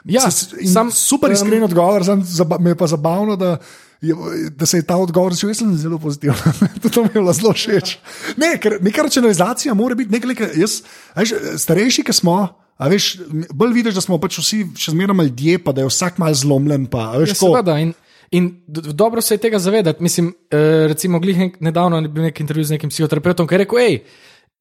[0.08, 3.58] Ja, sam, super iskren odgovor, sam, zaba, me je pa zabavno, da,
[4.02, 4.15] je,
[4.56, 5.52] da se je ta odgovor začel.
[5.52, 6.38] Jaz sem zelo pozitiven,
[6.93, 7.98] to mi je bilo zelo všeč.
[8.39, 10.80] Ne, ker neka racionalizacija mora biti nekaj, nekaj jaz,
[11.17, 12.38] veš, starejši, ki smo.
[12.78, 13.15] A veš,
[13.58, 16.86] bolj vidiš, da smo pač vsi še zmeraj ljudje, pa da je vsak mal zlomljen.
[16.93, 17.80] Pa, veš, Ja, seveda.
[17.82, 17.96] In,
[18.32, 20.04] in dobro se je tega zavedati.
[20.04, 23.82] Mislim, eh, recimo, glih nedavno je bil nek intervju z nekim psihoterapeutom, ki je rekel:
[23.82, 23.98] hej,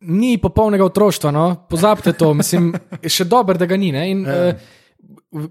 [0.00, 1.44] ni popolnega otroštva, no?
[1.68, 2.32] pozabite to.
[2.35, 2.72] Mislim,
[3.18, 3.92] še dobro, da ga ni.
[3.92, 4.56] ne." In, Ja.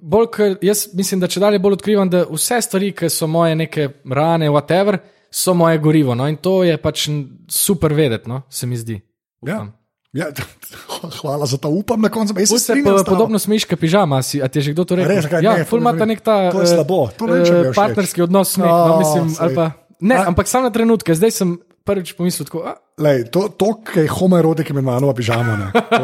[0.02, 3.56] Bolj, ker jaz mislim, da če dalje bolj odkrivam, da vse stvari, ki so moje
[3.56, 4.98] neke rane, whatever,
[5.32, 6.15] so moje gorivo.
[6.15, 6.28] No?
[6.28, 7.08] In to je pač
[7.52, 8.41] super vedeti, no?
[8.50, 9.00] se mi zdi.
[9.45, 9.62] Ja.
[9.62, 9.74] Upam.
[10.15, 10.30] Ja,
[11.21, 12.34] hvala za to, upam na koncu.
[12.39, 15.12] Vse po, podobno smiška pižama, si, a ti je že kdo to rekel?
[15.12, 16.10] Res, kaj, ja, ne, ful to ima ne ta vem.
[16.15, 17.76] nek ta To eh, slabo, to ne všeč.
[17.76, 19.65] partnerski odnos, No, no, mislim, ali pa,
[20.00, 21.50] ne, ampak samo na trenutke, zdaj sem
[21.86, 22.65] prvič pomislil tako.
[22.65, 25.10] A, Lej, to, to ki je homoerotik imenovano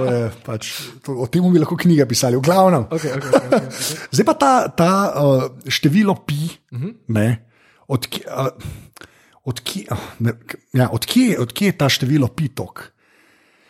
[0.06, 2.86] je Pač, to, o tem bi lahko knjige pisali, v glavnem.
[2.91, 4.08] okay, okay, okay, okay.
[4.12, 6.88] Zdaj pa ta, ta uh, število pi, uh Mhm.
[6.88, 6.94] -huh.
[7.08, 7.28] ne,
[7.88, 8.52] odkje, uh,
[9.44, 10.32] odkje, uh, ne,
[10.74, 12.91] ja, odkje, odkje je ta število pi tok?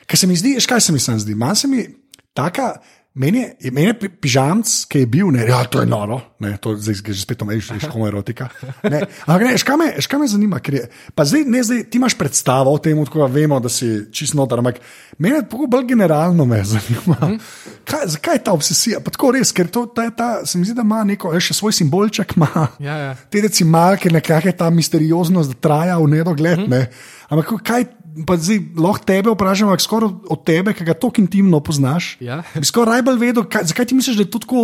[0.05, 1.85] Ker se mi zdi, veš, kaj se mi sem zdi, manj se mi
[2.33, 2.81] taka.
[3.13, 6.53] Meni je, meni je pi- pižamc, ki je bil, ne, ja, to je noro, ne,
[6.55, 8.47] to zdaj že spet omejš, veš, komu erotika.
[8.83, 11.99] Ne, ampak ne, škaj me, škaj me zanima, ker je, pa zdaj, ne, zdaj ti
[11.99, 14.79] imaš predstavo o tem, tako da vemo, da si čist noter, ampak
[15.17, 17.35] meni je tako bolj generalno me zanima.
[17.83, 19.03] Kaj, zakaj je ta obsesija?
[19.03, 21.59] Pa tako res, ker to, ta, ta, se mi zdi, da ima neko, veš, še
[21.59, 22.47] svoj simbolček, ima
[22.79, 23.11] Ja, ja.
[23.27, 26.63] te decimalke, nekako je ta misterioznost, da traja v nedogled.
[26.65, 26.85] Ne?
[27.27, 27.91] Ampak kaj,
[28.27, 32.17] pa zdaj lahko tebe vprašam, ampak skoraj od tebe, ki ga tako intimno poznaš.
[32.19, 32.41] Ja.
[32.55, 34.63] Bi skoraj najbolj vedel, kaj, zakaj ti misliš, da je to tako,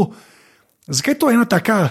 [0.88, 1.90] zakaj je to ena taka.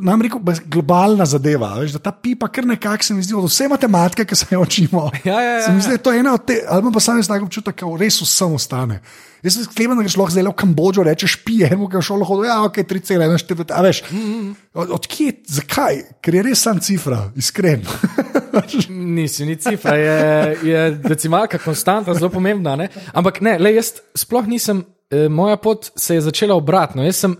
[0.00, 3.44] Nam rekel, ba- globalna zadeva, veš, da ta pipa kar nekako se mi zdi, od
[3.44, 5.10] vse matematike, ki se jo učimo.
[5.28, 7.20] Ja, ja, ja, se mi zdi, da je to ena od te, ali pa sam
[7.20, 9.02] jaz tako občutek, da res vsem ostane.
[9.44, 12.40] Jaz sem sklepen, da greš lahko zdaj v Kambodžo, rečeš pije, ki je šlo lahko,
[12.48, 14.00] ja, ok, 3,1, a veš.
[14.72, 16.00] Od, od kje, zakaj?
[16.24, 17.84] Ker je res sam cifra, iskren.
[18.88, 22.76] Nisi, ni cifra, je, je decimalka konstanta, zelo pomembna.
[22.76, 22.88] Ne?
[23.12, 27.04] Ampak ne, le jaz sploh nisem, eh, moja pot se je začela obratno.
[27.04, 27.36] Jaz sem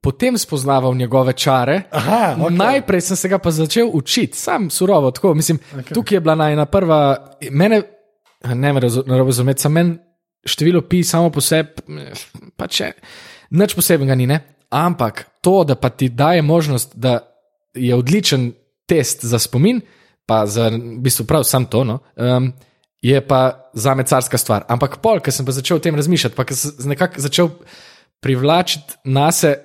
[0.00, 1.82] potem spoznaval njegove čare.
[1.90, 2.56] Aha, okej.
[2.56, 5.10] Najprej sem se ga pa začel učiti, sam surovo.
[5.10, 5.94] Tako, mislim, okay.
[5.94, 7.82] Tukaj je bila najna prva, mene,
[8.44, 9.98] ne me razu- narobe razumeti, sem meni
[10.44, 11.82] število pi samo po sebi,
[12.56, 12.92] pa če
[13.50, 14.26] nič posebnega ni.
[14.26, 14.40] Ne?
[14.70, 17.18] Ampak to, da pa ti daje možnost, da
[17.74, 18.52] je odličen
[18.86, 19.80] test za spomin,
[20.26, 21.84] pa za v bistvu prav sam to.
[21.84, 22.52] No, um,
[23.02, 24.64] je pa za me carska stvar.
[24.68, 27.48] Ampak pol, ker sem pa začel o tem razmišljati, pa sem nekako začel
[28.20, 29.56] privlačiti nase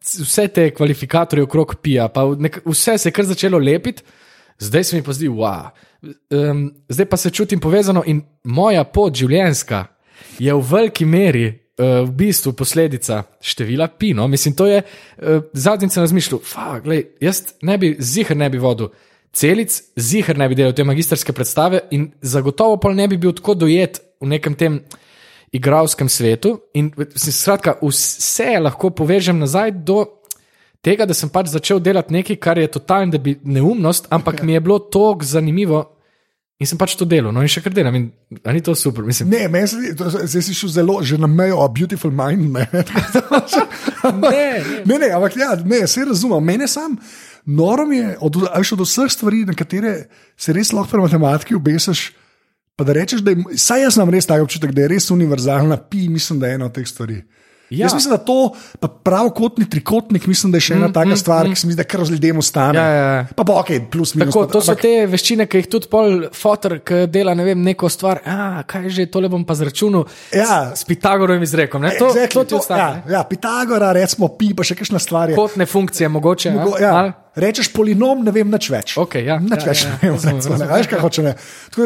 [0.00, 4.02] vse te kvalifikatorje okrog pija, pa nek, vse se je kar začelo lepiti,
[4.58, 5.70] zdaj se mi pa zdi, wow.
[6.30, 9.84] Um, zdaj pa se čutim povezano in moja pot življenjska
[10.38, 14.28] je v veliki meri uh, v bistvu posledica števila pino.
[14.28, 16.40] Mislim, to je uh, zadnjič sem razmišljal,
[16.84, 18.88] da jaz ne bi zihar ne bi vodil.
[19.32, 23.54] Celic, zihar ne bi delal te magistrske predstave, in zagotovo pa ne bi bil tako
[23.54, 24.80] dojet v nekem tem
[25.54, 26.56] igralskem svetu.
[26.74, 30.02] In, skratka, vse lahko povežem nazaj do
[30.82, 34.78] tega, da sem pač začel delati nekaj, kar je totalna neumnost, ampak mi je bilo
[34.78, 35.86] to zanimivo.
[36.60, 38.10] In sem pač to delal, no in še kar delam, in
[38.52, 39.00] ni to super.
[39.06, 39.30] Mislim.
[39.32, 42.50] Ne, meni se je šel zelo, že na mejo, a beautiful mind.
[42.52, 42.82] Ne, ne,
[44.20, 44.42] ne.
[44.84, 46.44] ne, ne ampak ja, ne, se razumem.
[46.44, 46.98] Mene sam,
[47.44, 48.36] noro mi je, od,
[48.72, 52.10] od vseh stvari, na katere se res lahko pri matematiki obesiš,
[52.76, 55.76] pa da rečeš, da je, saj jaz imam res ta občutek, da je res univerzalna,
[55.90, 57.22] pi, mislim, da je ena od teh stvari.
[57.70, 57.84] Ja.
[57.84, 61.18] Jaz mislim, da to, pa pravokotni trikotnik, mislim, da je še ena mm, taka mm,
[61.20, 61.54] stvar, mm.
[61.54, 62.78] ki se mi zdi, da kar z ljudem ostane.
[62.78, 63.20] Ja, ja, ja.
[63.38, 64.34] Pa bo ok, plus minus.
[64.34, 64.82] Tako, to so ampak...
[64.82, 68.24] te veščine, ki jih tudi pol fotor, ki dela ne vem, neko stvar.
[68.26, 70.08] A, kaj že, tole bom pa zračunal.
[70.34, 70.72] Ja.
[70.74, 71.86] S, s Pitagorom izrekom.
[71.94, 73.04] To, exactly, to ti ostane.
[73.06, 75.30] Ja, ja, Pitagora, recimo, pi, pa še kakšna stvar.
[75.38, 76.56] Kotne funkcije, mogoče.
[76.58, 77.06] Mogo, ja.
[77.38, 78.98] Rečeš polinom, ne vem, nič več.
[78.98, 81.38] Okay, ja, nič ja, več, ja, ja, ne vem, veš, kaj hoče.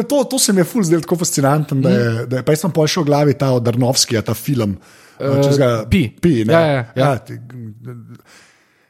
[0.09, 2.29] To, to se mi je ful zdelo tako fascinantno, da je, mm.
[2.31, 4.79] da je pa jaz sem pa še v glavi ta Darnovski, ta film.
[4.81, 5.04] Uh,
[5.89, 6.07] pi.
[6.21, 6.85] pi ja, ja, ja.
[6.95, 7.39] Ja, ti,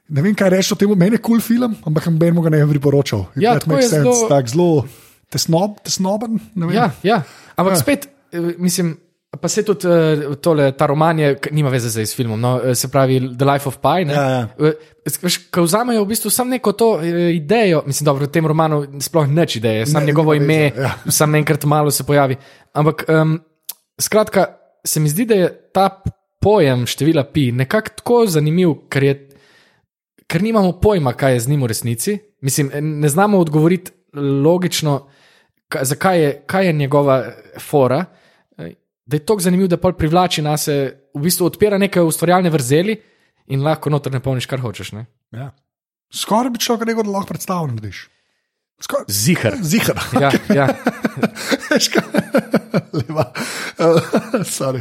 [0.10, 2.66] ne vem, kaj reči o tem, meni je kul cool film, ampak bi ga ne
[2.66, 3.26] bi priporočal.
[3.42, 4.86] Ja, to je zelo, tak, zelo
[5.30, 6.40] tesnob, tesnoben.
[6.72, 7.24] Ja, ja,
[7.56, 7.82] ampak ja.
[7.82, 8.98] spet, eh, mislim.
[9.36, 12.88] Pa se tudi uh, tole, ta roman, je, nima veze z filmom, no, eh, se
[12.88, 14.06] pravi The Life of Pi.
[14.08, 14.72] Ja, ja.
[15.52, 19.58] Ko vzamejo v bistvu samo neko to idejo, mislim, da v tem romanu sploh neč
[19.60, 20.94] ideje, samo ne, njegovo ime, ja.
[21.12, 22.38] samo enkrat malo se pojavi.
[22.80, 23.36] Ampak um,
[24.00, 24.46] skratka,
[24.86, 25.90] se mi zdi, da je ta
[26.42, 29.16] pojem števila pi nekako tako zanimiv, ker, je,
[30.28, 32.18] ker nimamo pojma, kaj je z njim v resnici.
[32.42, 32.72] Mislim,
[33.02, 33.92] ne znamo odgovoriti
[34.46, 35.08] logično,
[35.82, 37.24] zakaj je, kaj je njegova
[37.60, 38.06] fora.
[39.06, 42.96] Da je to zanimivo, da privlači nas, v bistvu odpira neke ustvarjalne vrzeli
[43.54, 44.94] in lahko noter ne polniš, kar hočeš.
[45.32, 45.52] Ja.
[46.14, 48.08] Skoraj bi človek rekel, da lahko predstavljaš.
[49.08, 49.56] Zihar.
[49.62, 49.98] Zihar.
[50.20, 50.68] Ja, ja.
[53.00, 53.32] Leva.
[53.76, 54.80] Uh,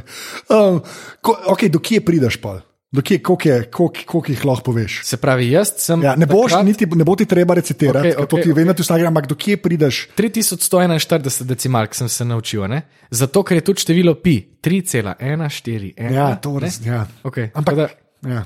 [0.49, 0.79] um,
[1.21, 2.61] ko, okay, do kje prideš pa?
[2.95, 5.01] Koliko jih lahko poveš?
[5.03, 6.05] Se pravi, jaz sem.
[6.05, 6.69] Ja, ne, boš, takrat...
[6.69, 8.55] niti, ne bo ti treba recitirati, okay, okay, okay.
[8.55, 10.01] vem, da ti vsak ampak do kje prideš?
[10.15, 12.85] 3141 decimalk sem se naučil, ne?
[13.11, 16.15] zato ker je tudi število pi 3,141.
[16.15, 16.79] Ja, to res.
[16.87, 17.03] Ja.
[17.27, 17.89] Okay, ampak, da...
[18.31, 18.45] ja.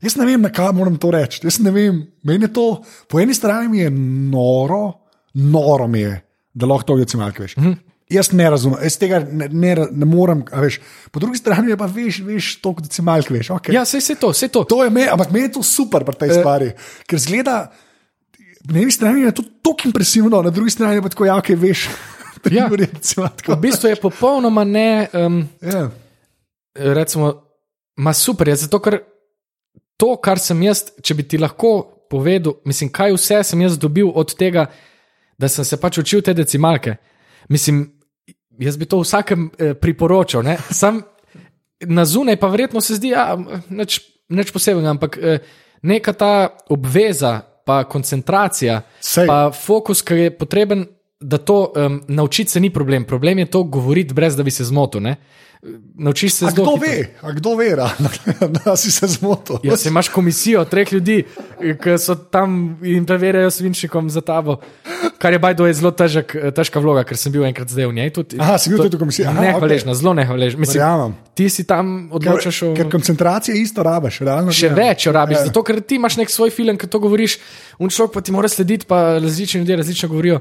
[0.00, 1.42] Jaz ne vem, na kaj moram to reči.
[1.44, 2.66] Jaz ne vem, meni je to,
[3.08, 4.82] po eni strani je noro,
[5.34, 6.14] noro mi je,
[6.54, 7.56] da lahko to decimalke veš.
[7.56, 7.76] Mm -hmm.
[8.10, 10.42] Jaz ne razumem, jaz tega ne, ne, ne morem.
[10.52, 10.80] Veš.
[11.10, 13.50] Po drugi strani pa veš, veš to, kot si malce veš.
[13.50, 13.74] Okay.
[13.74, 14.64] Ja, vse to, vse to.
[14.64, 16.72] to je me, ampak meni je to super pri tej uh, stvari,
[17.06, 17.70] ker zgleda,
[18.64, 21.88] na eni strani je to tako impresivno, na drugi strani pa tako, ja, kaj veš.
[22.50, 22.68] Ja.
[22.68, 25.08] V bistvu je popolnoma ne.
[25.12, 25.90] Um, yeah.
[26.74, 26.94] Ja.
[26.94, 27.34] Recimo,
[27.96, 28.96] ma super je, zato ker
[30.00, 31.74] to, kar sem jaz, če bi ti lahko
[32.10, 34.66] povedal, mislim, kaj vse sem jaz dobil od tega,
[35.38, 36.96] da sem se pač učil te decimalke.
[37.52, 37.84] Mislim,
[38.60, 40.44] jaz bi to vsakem eh, priporočal.
[40.46, 40.58] Ne?
[40.80, 41.02] Sam
[41.86, 43.36] na zunaj pa verjetno se zdi, da
[43.70, 43.86] je
[44.28, 45.46] nič posebnega, ampak eh,
[45.82, 46.32] neka ta
[46.68, 49.28] obveza, pa koncentracija, Sej.
[49.28, 50.84] pa fokus, ki je potreben,
[51.20, 53.04] da to um, naučiti se ni problem.
[53.04, 55.00] Problem je to govoriti, brez da bi se zmotil.
[55.94, 56.76] Naučiš se zelo.
[56.76, 57.76] Kdo ve, kdo ve,
[58.64, 59.56] da si se zmotil?
[59.62, 61.24] Ja, se imaš komisijo treh ljudi,
[61.82, 64.56] ki so tam in preverjajo svinčnikom za tabo.
[65.18, 68.10] Kar je bajdo je zelo težek, težka vloga, ker sem bil enkrat zdaj v njej.
[68.16, 69.26] Tudi, Aha, si bil tudi v komisiji.
[69.36, 70.00] Nehvaležna, okay.
[70.00, 70.60] zelo nehvaležna.
[70.60, 72.72] Mislim, ti si tam odločaš o.
[72.80, 74.56] Ker koncentracije isto rabiš, realno.
[74.56, 74.80] Še ne.
[74.80, 75.44] več rabiš, ja.
[75.52, 77.36] zato ker ti imaš nek svoj film, ki to govoriš,
[77.76, 80.40] un človek pa ti mora slediti, pa različni ljudje različno govorijo.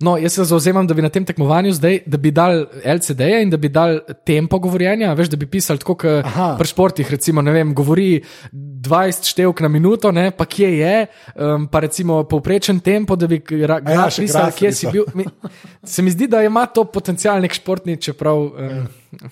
[0.00, 3.50] No, jaz se zauzemam, da bi na tem tekmovanju zdaj, da bi dal LCD-je in
[3.52, 5.12] da bi dal tempo govorjenja.
[5.12, 9.68] Veš, da bi pisali tako, kot pri športih, recimo, ne vem, govori 20 števk na
[9.68, 10.94] minuto, ne, pa kje je,
[11.36, 15.04] um, pa recimo povprečen tempo, da bi ga ja, pisal, kje si bil.
[15.14, 15.28] Mi,
[15.84, 18.88] se mi zdi, da ima to potencial nek športni, čeprav um,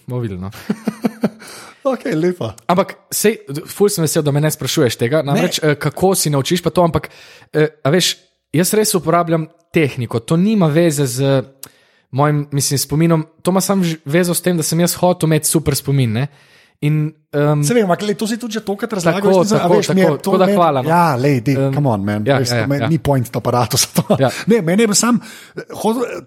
[0.07, 0.53] mobilno.
[1.89, 2.53] Okay, lepa.
[2.69, 3.39] Ampak, sej,
[3.71, 5.73] ful sem vesel, da me ne sprašuješ tega, namreč, ne.
[5.73, 7.09] Eh, kako si naučiš pa to, ampak,
[7.55, 8.11] eh, veš,
[8.53, 11.43] jaz res uporabljam tehniko, to nima veze z
[12.11, 15.77] mojim mislim, spominom, to ima samo vezo s tem, da sem jaz hotel imeti super
[15.77, 16.13] spomin.
[16.13, 16.27] Ne?
[16.81, 19.19] In, um, Se vem, ampak to si tudi že tokrat razlagal.
[19.19, 20.89] Tako, a tako, veš, mi je tako, to tako da meni- hvala, no.
[20.89, 22.23] Ja, lej, di, Um, come on, man.
[22.27, 22.89] ja, Veš, ja, ja, meni ja.
[22.89, 24.17] Ni point aparatu za to.
[24.19, 24.31] Ja.
[24.47, 25.19] Ne, meni je sam,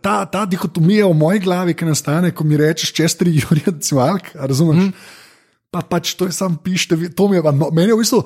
[0.01, 4.45] ta, ta dihotomija v moji glavi, ki nastane, ko mi rečeš čez tri decimalk, a
[4.45, 4.91] razumeš?
[4.91, 4.91] Mm.
[5.71, 8.17] Pa pač to je sam pište, to mi je, pa no, meni je v bistvu,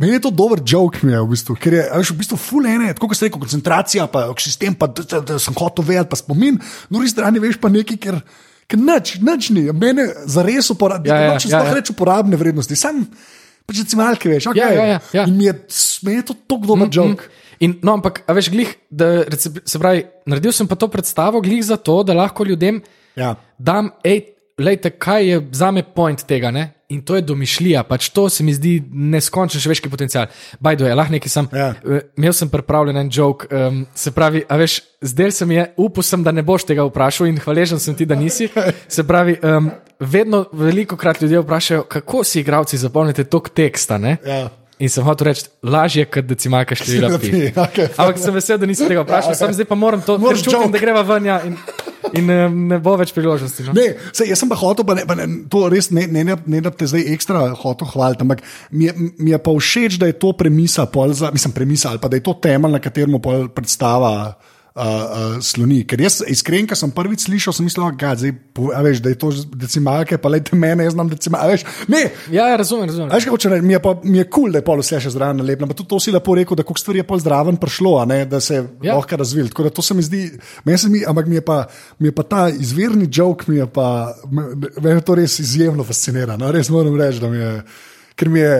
[0.00, 2.64] meni je to dober joke, mi je v bistvu, ker je, veš, v bistvu full
[2.64, 6.08] ene, tako kot ste rekel, koncentracija, pa sistem, pa da, da, da sem hotel vedeti,
[6.08, 8.16] pa spomin, na drugi strani veš pa nekaj, ker,
[8.64, 11.74] ker nič, nič ni, mene zares uporablja, Ja, ja, če ja, ja.
[11.76, 13.02] reč uporabne vrednosti, sam
[13.68, 14.64] pač decimalke veš, okay.
[14.64, 15.26] Ja, ja, ja, ja.
[15.28, 15.54] in mi je,
[16.08, 17.28] meni je to tako dober mm, joke.
[17.60, 21.98] In, no, ampak, veš, glih, da, se pravi, naredil sem pa to predstavo, glih zato,
[22.08, 22.80] da lahko ljudem
[23.20, 23.34] Ja.
[23.60, 26.48] dam, hej, lejte, kaj je za me point tega.
[26.52, 26.75] Ne?
[26.88, 30.28] In to je domišljija, pač to se mi zdi neskončen človeški potencial.
[30.62, 31.48] Bajdo je, lahko nekaj sem.
[31.52, 31.72] Ja.
[31.82, 35.64] Eh, Imel sem pripravljen en joke, um, se pravi, a veš, zdaj se mi je,
[35.82, 38.46] upal sem, da ne boš tega vprašal in hvaležen sem ti, da nisi.
[38.88, 39.70] Se pravi, um,
[40.00, 43.98] vedno veliko krat ljudje vprašajo, kako si igravci zapolnite tok teksta.
[43.98, 44.16] Ne?
[44.26, 44.46] Ja.
[44.78, 47.50] In sem hotel reči, lažje je, kot decimalka števila pi.
[47.56, 47.88] Okej.
[47.96, 49.56] Ampak sem vesel, da nisem tega vprašal, Ja, okay.
[49.58, 50.72] zdaj pa moram to, ker čutim, joke.
[50.74, 51.56] da greva ven ja, in,
[52.14, 53.66] in um, ne bo več priložnosti.
[53.66, 53.74] No?
[53.76, 56.36] Ne, sej, jaz sem pa hotel, pa ne, pa ne, to res ne, ne, ne,
[56.46, 60.10] ne da te zdaj ekstra hotel hvaliti, ampak mi je, mi je pa všeč, da
[60.10, 63.18] je to premisa, za, mislim, premisa ali pa da je to temelj, na katerem
[63.54, 64.12] predstava.
[64.76, 65.86] Uh, uh, sloni.
[65.88, 69.08] Ker jaz, iskren, ko sem prvič slišal, sem mislil, da, zdaj, po- a veš, da
[69.08, 71.64] je to decimalke, pa le te mene, jaz znam decimalke.
[71.88, 73.08] Ne, Ja, ja, razumem, razumem.
[73.08, 75.40] Veš, kaj hoče reči, mi je, je kul, cool, da je pol vse še zraven
[75.40, 75.70] nalepljeno.
[75.72, 78.20] Pa tudi to si lepo rekel, da koliko stvari je pol zraven prišlo, a ne,
[78.26, 78.94] da se je Ja.
[78.94, 79.48] lahko razvil.
[79.48, 80.22] Tako da to se mi zdi,
[80.64, 81.58] meni se mi, ampak mi je, pa,
[81.98, 83.88] mi je pa ta izvirni joke, mi je pa,
[84.30, 86.36] me- mene to res izjemno fascinira.
[86.36, 86.52] No?
[86.52, 87.62] Res moram reči, da mi je,
[88.14, 88.58] ker mi je.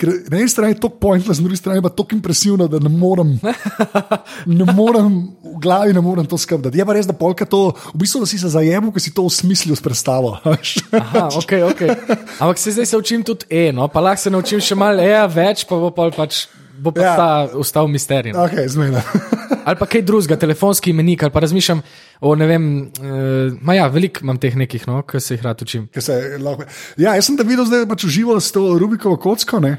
[0.00, 2.88] Ker na eni strani je to pointless, na drugi strani pa tako impresivno, da ne
[2.88, 3.34] morem,
[4.58, 5.10] ne morem
[5.44, 6.78] v glavi ne morem to skrbeti.
[6.78, 7.60] Je pa res, da polka to,
[7.92, 10.38] v bistvu, da si se zajemal, ker si to usmislil s predstavo.
[10.40, 11.92] Aha, okay, okay.
[12.38, 15.66] Ampak se zdaj se učim tudi eno, pa lahko se naučim še malo EA več,
[15.68, 16.46] pa bo pol pač.
[16.80, 17.12] Bo pa Ja.
[17.12, 17.28] ta
[17.60, 18.32] ostal misterij.
[18.32, 18.40] no.
[18.48, 18.64] Okay.
[19.68, 21.82] Ali pa kaj drugega, telefonski imenik, ali pa razmišljam
[22.24, 22.64] o ne vem.
[22.96, 25.90] Uh, ja, veliko imam teh nekih, no, ki se jih rad učim.
[25.92, 26.64] Se lahko-
[26.96, 29.60] Ja, jaz sem te videl, zdaj pač užival s to Rubikovo kocko.
[29.60, 29.76] Ne?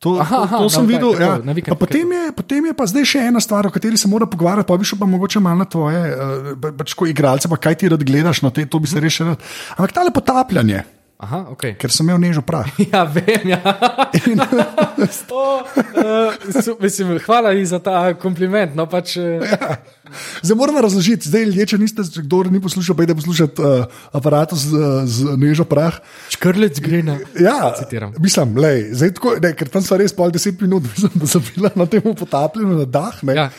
[0.00, 1.12] To, Aha, to, aha, to sem na- videl.
[1.12, 1.38] tako, Ja.
[1.38, 4.24] na vikend potem, je, potem je pa zdaj še ena stvar, o kateri se mora
[4.24, 7.74] pogovarjati, pa bi šel pa mogoče malo na tvoje, uh, pač ko igralce, pa kaj
[7.74, 9.44] ti rad gledaš, no te, to bi se še rad.
[9.76, 10.80] Ampak tale potapljanje,
[11.20, 11.66] Aha, ok.
[11.76, 12.68] ker sem imel nežo prah.
[12.92, 13.52] Ja, vem.
[13.52, 13.60] Ja.
[15.30, 18.72] o, uh, su, mislim, hvala za ta kompliment.
[18.74, 19.44] No, pač, uh,
[20.42, 24.80] Zdaj moram razložiti, zdaj ljudje, če niste, kdo ni poslušal, da poslušati uh, aparat z,
[25.06, 26.00] z nežo prah.
[26.34, 27.18] škrlec gre na.
[27.38, 28.14] Ja, Citiram.
[28.18, 31.44] mislim, lej, zdaj tako, ne, ker tam so res pol deset minut, mislim, da sem
[31.54, 33.22] bila na tem potapljanju na dah.
[33.22, 33.36] Ne.
[33.36, 33.50] Ja.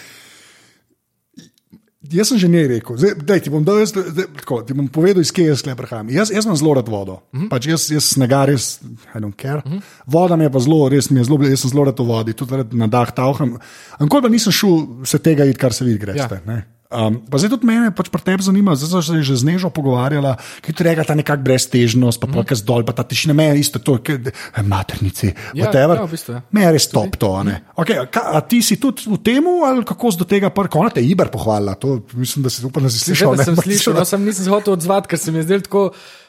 [2.12, 5.22] Jaz sem že njej rekel, zdaj, daj, ti, bom jaz, zdaj, tako, ti bom povedal,
[5.24, 6.10] iz kje jaz tukaj prihajam.
[6.12, 7.20] Jaz, jaz imam zelo rad vodo.
[7.32, 7.50] Uh -huh.
[7.50, 8.80] pač jaz, jaz snega res,
[9.16, 9.62] I don't care.
[9.66, 9.82] Uh -huh.
[10.06, 12.34] Voda mi je pa zelo, res mi je zelo, jaz sem zelo rad v vodi,
[12.34, 13.58] tudi rad na dah tauham.
[14.00, 16.42] Ankoli pa nisem šel se tega id, kar se vidi, greste.
[16.48, 16.62] Ja.
[16.92, 20.36] Um, pa zdaj tudi mene pač pri tebi zanima, zdaj se že z nežo pogovarjala,
[20.60, 22.52] ki ti reka ta nekakšna breztežnost, pa mm.
[22.60, 24.20] zdol, pa ta tišina, meni isto to, ki
[24.68, 25.96] maternici, Ja, whatever.
[25.96, 26.42] ja, v bistvu, ja.
[26.52, 27.32] Me je res top to.
[27.32, 27.56] a ne.
[27.80, 30.84] Okay, ka, a ti si tudi v tem, ali kako do tega prvo?
[30.84, 33.40] Ona te je Iber pohvalila, to mislim, da si upam, da si slišal.
[33.40, 35.64] Seveda sem ne, slišal, no, sem nisem se hotel odzvati, ker se mi je zdelo
[35.64, 35.84] tako.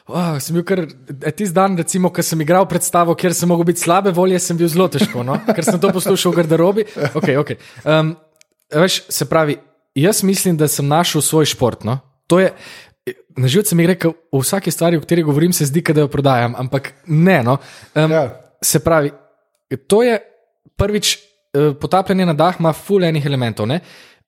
[0.07, 0.83] Oh, sem bil kar
[1.31, 4.67] tisti dan, recimo, ko sem igral predstavo, kjer sem mogel biti slabe volje, sem bil
[4.67, 5.39] zelo težko, no?
[5.47, 6.87] ker sem to poslušal v garderobi.
[7.15, 7.59] Okay, okay.
[7.87, 8.15] Um,
[8.67, 9.55] veš, se pravi,
[9.95, 11.83] jaz mislim, da sem našel svoj šport.
[11.83, 11.99] No?
[12.27, 12.53] To je,
[13.37, 16.55] na živce mi rekel, v vsaki stvari, o kateri govorim, se zdi, da jo prodajam,
[16.57, 17.43] ampak ne.
[17.43, 17.57] No?
[17.95, 18.39] Um, Ja.
[18.63, 19.11] Se pravi,
[19.87, 20.19] to je
[20.75, 23.79] prvič, eh, potapljanje na dah ima ful enih elementov, ne?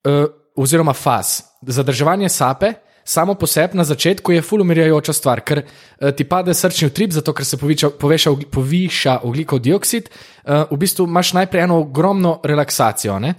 [0.03, 1.41] Eh, oziroma faz.
[1.61, 2.73] Zadrževanje sape.
[3.05, 7.11] Samo po sebi na začetku je ful umirjajoča stvar, ker uh, ti pade srčni utrip,
[7.13, 10.09] zato ker se poviša, poveša, poviša oglikov dioksid.
[10.09, 13.19] Uh, v bistvu imaš najprej eno ogromno relaksacijo.
[13.19, 13.35] Ne?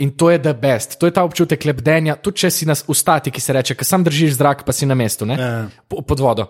[0.00, 3.28] In to je the best, to je ta občutek lebdenja, tudi če si nas ustati,
[3.28, 5.36] ki se reče, ker sam držiš zrak, pa si na mestu, ne?
[5.36, 5.68] Ja.
[5.88, 6.48] Po- pod vodo.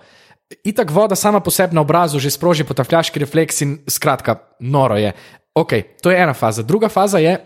[0.67, 5.13] Itak voda sama po sebi na obrazu že sproži potapljaški refleks in skratka, noro je.
[5.55, 6.63] Ok, to je ena faza.
[6.63, 7.39] Druga faza je,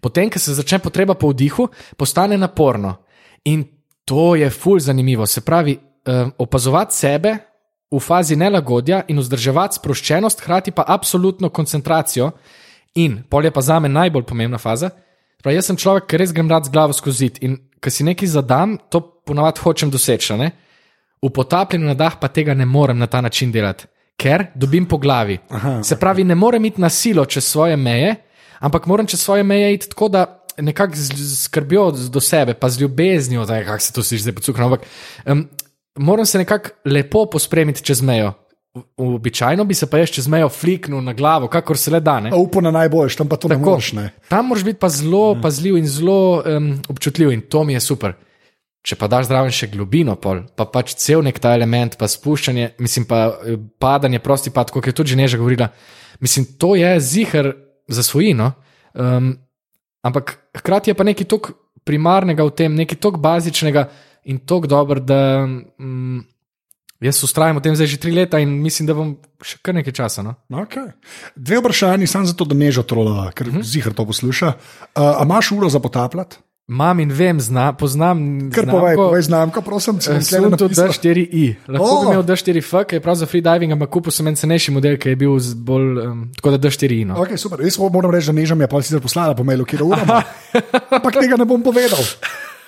[0.00, 2.96] potem, ko se začne potreba po vdihu, postane naporno.
[3.44, 3.64] In
[4.04, 5.26] to je ful zanimivo.
[5.26, 7.36] Se pravi, um, opazovati sebe
[7.92, 12.32] v fazi nelagodja in vzdrževati sproščenost, hkrati pa absolutno koncentracijo.
[12.94, 14.90] In pol je pa za me najbolj pomembna faza.
[15.42, 18.04] Pravi, jaz sem človek, ki res grem rad z glavo skozi zid in ko si
[18.04, 20.36] nekaj zadam, to ponavadi hočem doseči.
[20.36, 20.50] ne?
[21.22, 23.86] V potapljanju na dah pa tega ne morem na ta način delati,
[24.16, 25.38] ker dobim po glavi.
[25.50, 28.14] Aha, Se pravi, ne morem iti na silo čez svoje meje,
[28.60, 33.44] ampak moram čez svoje meje iti tako, da nekako z- do sebe, pa z ljubeznijo,
[33.44, 34.66] da kako se to sliši zdaj pocukano.
[34.66, 34.80] Ampak
[35.26, 35.48] um,
[35.96, 38.32] moram se nekako lepo pospremiti čez mejo.
[38.96, 42.20] Običajno bi se pa jaz čez mejo fliknil na glavo, kakor se le da.
[42.20, 42.30] Ne?
[42.34, 43.92] Upo na najboljš, tam pa to Tako, ne moreš.
[43.92, 44.10] Ne.
[44.28, 45.40] Tam moraš biti pa zelo Ja.
[45.42, 48.14] pazljiv in zelo um, občutljiv, in to mi je super.
[48.82, 52.72] Če pa daš zraven še globino, pol, pa pač cel nek ta element, pa spuščanje,
[52.78, 55.68] mislim pa eh, padanje, prosti pad, kot je tudi neža govorila.
[56.20, 57.52] Mislim, to je zihar
[57.88, 58.52] za svojino.
[58.94, 59.36] Um,
[60.02, 61.52] ampak hkrati je pa nekaj tok
[61.84, 63.88] primarnega v tem, nekaj tok bazičnega
[64.24, 66.24] in tok dober, da um,
[67.02, 69.92] jaz ustrajam v tem zdaj že tri leta in mislim, da bom še kar nekaj
[69.92, 70.22] časa.
[70.22, 70.34] No?
[70.48, 70.92] Okay.
[71.36, 73.60] Dve vprašanji, samo zato, da nežo trolova, ker uh Mhm.
[73.60, 73.66] -huh.
[73.66, 74.48] zihar to posluša.
[74.48, 76.36] Uh, a imaš uro za potapljati?
[76.68, 78.48] Mam in vem, zna, poznam.
[78.54, 80.88] Ker povej, povej znamko, prosim, če bom Sem tudi napisal.
[80.88, 81.54] D4i.
[81.68, 82.00] Lahko O!
[82.00, 85.08] bi imel D4F, ki je prav za freediving, ampak kupil sem en cenejši model, ki
[85.08, 86.06] je bil bolj.
[86.06, 87.04] Um, tako da D4i.
[87.06, 87.14] No.
[87.14, 87.60] Okay, super.
[87.60, 90.22] Jaz moram reči, da neža mi je pa sicer poslala po mailu, kjer je ura.
[90.96, 91.98] Ampak tega ne bom povedal.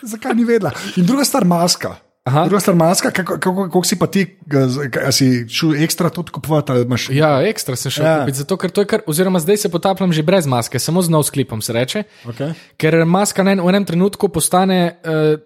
[0.02, 0.72] Zakaj ni vedela?
[0.96, 1.96] In druga stvar, maska.
[2.24, 2.44] Aha.
[2.44, 6.30] Druga stvar, maska, kako, kako, kako si pa ti, kaj- a si šel ekstra tudi
[6.30, 6.72] kupovati?
[6.72, 8.10] imaš- Ja, ekstra sem šel Ja.
[8.10, 8.18] ja.
[8.20, 11.10] kupiti, zato ker to je kar, oziroma zdaj se potapljam že brez maske, samo z
[11.10, 12.02] nov sklipom se reče.
[12.24, 12.52] Okay.
[12.76, 14.96] Ker maska na en, v enem trenutku postane.
[15.04, 15.36] Uh,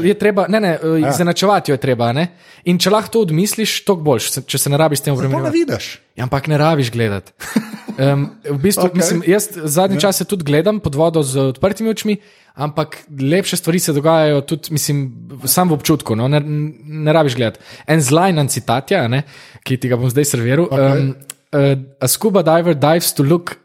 [0.00, 2.12] je treba, ne, ne, uh, izenačevati jo je treba.
[2.12, 2.28] Ne?
[2.64, 5.50] In če lahko to odmisliš, boljš, se- če se ne rabiš s tem To ne
[5.50, 6.00] vidiš.
[6.16, 7.32] Ja, ampak ne rabiš gledati.
[7.96, 8.94] Um, v bistvu, okay.
[8.94, 12.16] mislim, jaz zadnji čas tudi gledam pod vodo z odprtimi očmi,
[12.56, 16.16] ampak lepše stvari se dogajajo tudi, mislim, sam v občutku.
[16.16, 16.28] No?
[16.28, 17.60] Ne, ne rabiš gledati.
[17.86, 19.22] En zlajnan citat, ja, ne,
[19.64, 20.68] ki ti ga bom zdaj serviral.
[20.70, 21.00] Okej.
[21.00, 21.14] Um,
[21.52, 23.58] uh, a scuba diver dives to look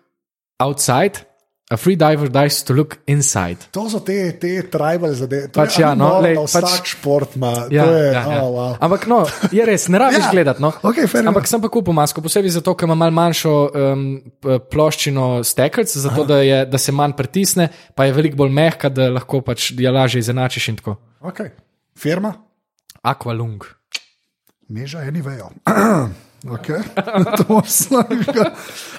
[0.59, 1.23] outside,
[1.71, 3.57] a free diver dives to look inside.
[3.71, 5.47] To so te, te tribal zadeve.
[5.55, 7.53] Pač ja, no, lej, pač- Vsak šport ima.
[7.71, 8.41] Ja, to je, ja, ja.
[8.43, 8.75] Oh, wow.
[8.79, 10.31] Ampak no, je res, ne rabiš Ja.
[10.31, 10.61] gledati.
[10.61, 10.71] No.
[10.83, 11.47] Fair Ampak enough.
[11.47, 14.05] sem pa kupil masko, posebej zato, ker ima malo manjšo um,
[14.67, 19.09] ploščino stekelc, zato da, je, da se manj pritisne, pa je veliko bolj mehka, da
[19.09, 20.97] lahko pač jo lažje izenačiš in tako.
[21.21, 21.49] Okay.
[21.97, 22.33] Firma,
[23.01, 23.63] Aqualung.
[24.69, 25.49] neža, eni vejo.
[26.41, 26.81] Okay.
[27.37, 27.61] to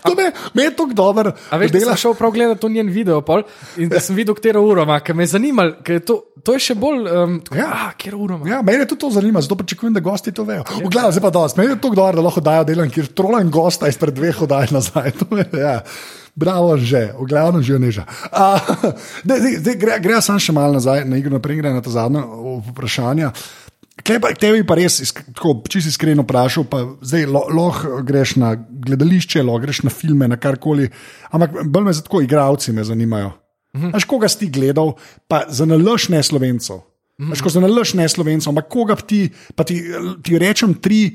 [0.02, 1.32] to me, me je tako dobro.
[1.50, 3.42] Veš, da sem šel prav gledati to njen video pol,
[3.76, 6.54] in da sem videl, katero uro ima, ker me je zanimalo, ker je to, to
[6.54, 7.02] je še bolj.
[7.10, 7.66] Um, tako, Ja.
[7.66, 8.48] ja, katero uro ima.
[8.48, 10.62] Ja, mene tudi to zanima, zato pričakujem, da gosti to vejo.
[10.70, 11.60] V glavnem, zdaj pa dosti.
[11.60, 15.12] Meni je to dobro, da lahko dajo delam, kjer trolam gosta izpred dveh oddaj nazaj.
[15.42, 15.80] Je, ja.
[16.34, 18.06] Bravo, že, v glavnem že neža.
[18.32, 18.56] Uh,
[19.60, 22.22] Zdaj gre, gre samo še malo nazaj, na igro naprej, gre na to zadnje
[22.70, 23.34] vprašanje.
[24.00, 24.96] Kaj pa tebi pa res,
[25.36, 30.38] tako čisto iskreno vprašal, pa zdaj lahko greš na gledališče, lahko greš na filme, na
[30.40, 30.88] karkoli,
[31.30, 33.34] ampak bolj me za tako igravci me zanimajo.
[33.76, 33.92] Mhm.
[33.96, 34.96] Až koga si ti gledal,
[35.28, 36.82] pa za nalož ne slovencov.
[37.20, 37.36] Mhm.
[37.36, 39.84] Až ko za nalož ne slovencov, ampak koga ti, pa ti,
[40.24, 41.12] ti rečem tri,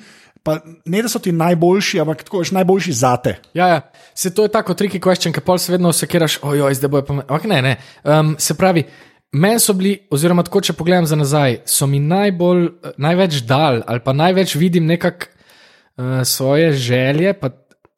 [0.48, 3.36] pa ne da so ti najboljši, ampak tako veš najboljši zate.
[3.54, 3.80] Ja, ja.
[4.16, 7.06] Se to je tako tricky question, ker pol se vedno sekiraš, ojoj, zdaj bo je
[7.06, 7.14] pa.
[7.26, 7.74] Ampak ne, ne.
[8.04, 8.86] Um, se pravi,
[9.32, 13.82] meni so bili, oziroma tako, če pogledam za nazaj, so mi najbolj, eh, največ dal
[13.88, 15.30] ali pa največ vidim nekak
[15.98, 17.50] uh, svoje želje, pa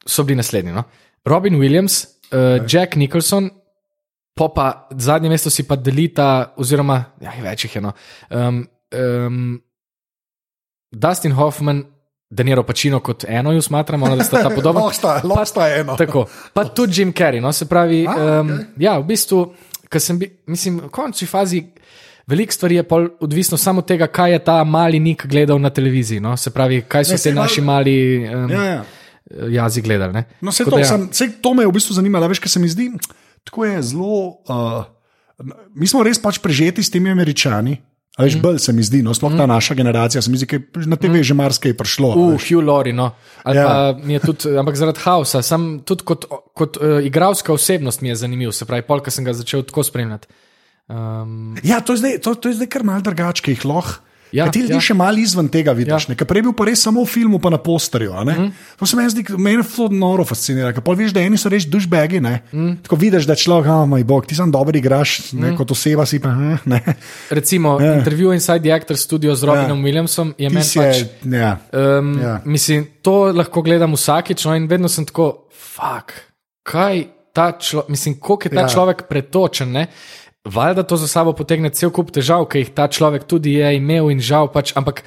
[0.05, 0.73] so bili naslednji.
[0.73, 0.83] No?
[1.25, 3.49] Robin Williams, uh, Jack Nicholson.
[4.35, 7.81] Po pa zadnje mesto si pa delita, oziroma ja, več jih je.
[7.83, 7.91] No.
[8.31, 8.61] Um,
[8.95, 9.57] um,
[10.91, 11.83] Dustin Hoffman,
[12.29, 14.85] Danilo Pacino kot eno, jo smatramo, da sta ta podobna.
[14.85, 15.95] Lahko sta, lahko sta eno.
[15.97, 16.25] Tako.
[16.53, 17.41] Pa tudi Jim Carrey.
[17.41, 18.55] No, se pravi, A, um, okej.
[18.55, 18.65] okay.
[18.77, 19.41] ja, v bistvu,
[19.89, 21.63] ker sem bil, mislim, v končni fazi.
[22.29, 22.83] Veliko stvari je
[23.25, 26.21] odvisno samo od tega, kaj je ta mali nik gledal na televiziji.
[26.21, 26.35] No?
[26.37, 27.95] Se pravi, kaj so Ne, te naši mali
[28.29, 28.83] um, Ja, ja.
[29.49, 30.13] jazi gledali.
[30.13, 30.23] Ne?
[30.41, 30.87] No, Tako to, da ja.
[30.91, 32.91] sem, vse to me je v bistvu zanimalo, veš, kaj se mi zdi.
[33.43, 34.19] Tako je zelo.
[34.45, 34.85] Uh,
[35.73, 37.79] mi smo res pač prežeti s temi američani.
[38.19, 38.43] A Veš, mm.
[38.43, 39.39] bolj se mi zdi, no, sploh mm.
[39.39, 41.23] ta naša generacija, se mi zdi, da na TV mm.
[41.23, 42.09] že marsikaj prišlo.
[42.11, 42.35] a Uh.
[42.35, 43.13] Hugh Laurie, no.
[43.47, 43.95] Ali Ja.
[44.19, 48.67] tudi, ampak zaradi Hausa, sem tudi kot, kot uh, igralska osebnost mi je zanimiv, se
[48.67, 50.27] pravi, polk sem ga začel tako spremljati.
[50.91, 54.03] Um, Ja, to je zdaj, to, to je zdaj kar mal drugače, ki jih lahko.
[54.31, 54.81] Ja, Ja, ti ljudje ja.
[54.81, 56.05] še malo izven tega vidiš.
[56.09, 56.15] Ja.
[56.25, 58.13] Prej je bil pa res samo v filmu, pa na posterju.
[58.13, 58.51] Mm.
[58.77, 60.69] To se meni zdi, meni to noro fascinira.
[60.85, 62.21] pol veš, da eni so res dušbegi.
[62.21, 62.75] Mm.
[62.85, 65.57] Tako vidiš, da je človek, oh, moj bog, ti sam dobro igraš, ne, mm.
[65.57, 66.29] kot oseba si pa.
[66.29, 66.81] hm, Ne.
[67.29, 67.95] recimo, Ja.
[67.97, 69.85] intervju Inside the Actor Studio z Robinom ja.
[69.85, 70.97] Williamsom je meni pač.
[71.25, 71.57] je, ja.
[71.73, 72.41] Um, Ja.
[72.45, 76.13] Mislim, to lahko gledam vsakič, no, in vedno sem tako, fuck,
[76.63, 78.69] kaj ta človek, mislim, koliko je ta ja.
[78.69, 79.71] človek pretočen.
[79.71, 79.87] Ne?
[80.49, 84.09] Valjda to za sabo potegne cel kup težav, ki jih ta človek tudi je imel
[84.13, 84.73] in žal pač.
[84.77, 85.03] Ampak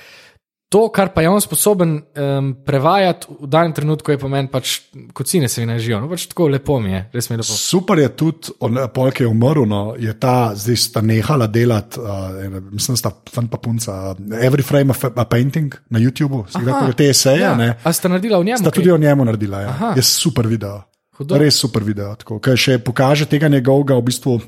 [0.72, 4.78] to, kar pa je on sposoben um, prevajati v danem trenutku, je po meni pač,
[5.12, 5.98] kot si ne se mi nažijo.
[6.00, 7.56] No, pač tako lepo mi je, res mi je lepo.
[7.58, 8.54] Super je tudi,
[8.94, 13.60] polk je umrl, no, je ta, zdaj sta nehala delati, uh, mislim, sta fan pa
[13.60, 17.52] punca, uh, Every Frame of a Painting na YouTubu, gledal te eseje, ja.
[17.58, 17.74] ne?
[17.84, 18.64] A sta naredila v njemu?
[18.64, 18.80] Sta kaj?
[18.80, 19.76] tudi o njemu naredila, ja.
[19.76, 19.92] Aha.
[20.00, 20.80] je super video.
[21.18, 21.36] Hudo.
[21.36, 22.14] Res super video.
[22.16, 24.38] Tako, kaj še pokaže tega njegovega, v bistvu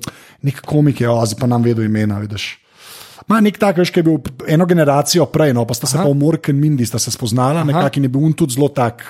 [0.48, 2.54] nek komik je, ozi pa nam vedo imena, vidiš.
[3.28, 6.08] Ma nek tak, veš, ki je bil eno generacijo prej, no, pa sta se pa
[6.08, 9.04] v Mork in Mindy sta se spoznala, nekako in je bil un tudi zelo tak.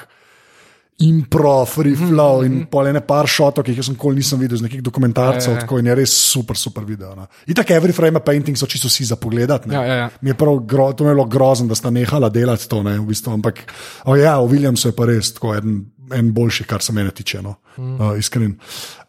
[0.98, 2.60] Impro, free flow mm -hmm.
[2.60, 5.50] in pol ene par šotov, ki jih jaz nikoli nisem videl, z nekih dokumentarcev, Ja,
[5.50, 5.60] ja, ja.
[5.60, 7.14] tako in je res super, super video.
[7.14, 7.26] No.
[7.46, 9.50] In tako every frame painting so čisto vsi za pogled.
[9.50, 10.10] Ja, ja, ja.
[10.20, 13.06] Mi je prav gro, to je bilo grozno, da sta nehala delati to, ne, v
[13.06, 13.32] bistvu.
[13.32, 13.72] ampak
[14.04, 17.42] oh, ja, o Williamsu je pa res tako en, en boljši, kar se mene tiče.
[17.42, 17.54] No.
[17.76, 18.00] Mm.
[18.00, 18.58] Uh, iskren.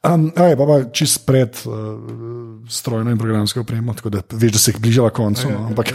[0.03, 1.73] Um, aj, pa pa čist pred uh,
[2.69, 5.49] strojno in programsko opremo, tako da veš, da se jih bližava koncu.
[5.49, 5.93] No, ampak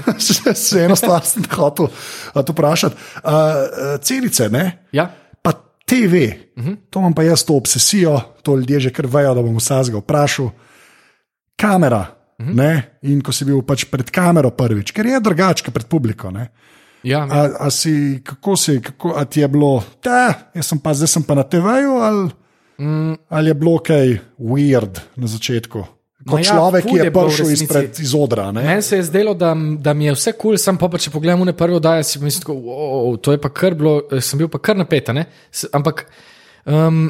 [0.54, 2.96] se eno stvar sem hotel uh, vprašati.
[3.24, 4.86] Uh, celice, ne?
[4.92, 5.10] Ja.
[5.90, 6.14] TV,
[6.56, 6.76] uh -huh.
[6.90, 10.50] to imam pa jaz to obsesijo, to ljudje že kar vejo, da bom vsega vprašal.
[11.56, 12.06] Kamera.
[12.38, 12.54] Uh -huh.
[12.54, 12.98] ne?
[13.02, 16.30] In ko si bil pač pred kamero prvič, ker je drugače pred publiko.
[16.30, 16.48] Ne?
[17.02, 20.94] Ja, A, a si, kako si, kako, a ti je bilo, da, jaz sem pa
[20.94, 22.30] zdaj sem pa na TV-ju, ali,
[22.78, 23.14] mm.
[23.28, 25.84] ali je bilo kaj weird na začetku?
[26.30, 28.48] Kot ja, ja, človek, ki je, v prišel izpred iz odra.
[28.54, 28.64] ne?
[28.66, 31.12] Meni se je zdelo, da, da mi je vse kul, cool, sem pa, pa če
[31.14, 34.40] pogledam ne prvo, da si mislim, tako, wow, to je pa kar bilo, eh, sem
[34.40, 35.14] bil pa kar napeta.
[35.16, 35.26] ne.
[35.76, 36.04] Ampak
[36.64, 37.08] um,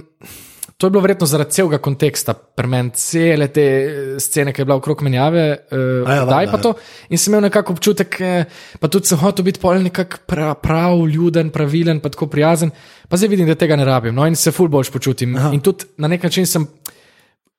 [0.80, 4.78] to je bilo verjetno zaradi celega konteksta, premen cele te eh, scene, ki je bila
[4.80, 6.72] okrog menjave, A ja, daj pa to.
[7.12, 11.04] In sem imel nekako občutek, eh, pa tudi sem hotel biti pol nekako prav, prav,
[11.04, 12.72] ljuden, pravilen, pa tako prijazen.
[13.08, 14.14] Pa zdaj vidim, da tega ne rabim.
[14.16, 15.36] No, in se ful boljš počutim.
[15.36, 15.52] Aha.
[15.52, 16.64] In tudi na nek način sem.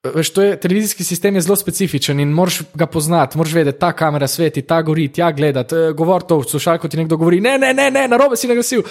[0.04, 4.28] Veš, je, televizijski sistem je zelo specifičen in moraš ga poznati, moraš vedeti, ta kamera
[4.28, 7.92] sveti, ta gori, tja gledati, eh, govor to slušalko ti nekdo govori, ne, ne, ne,
[7.92, 8.82] ne na robe si nagasil.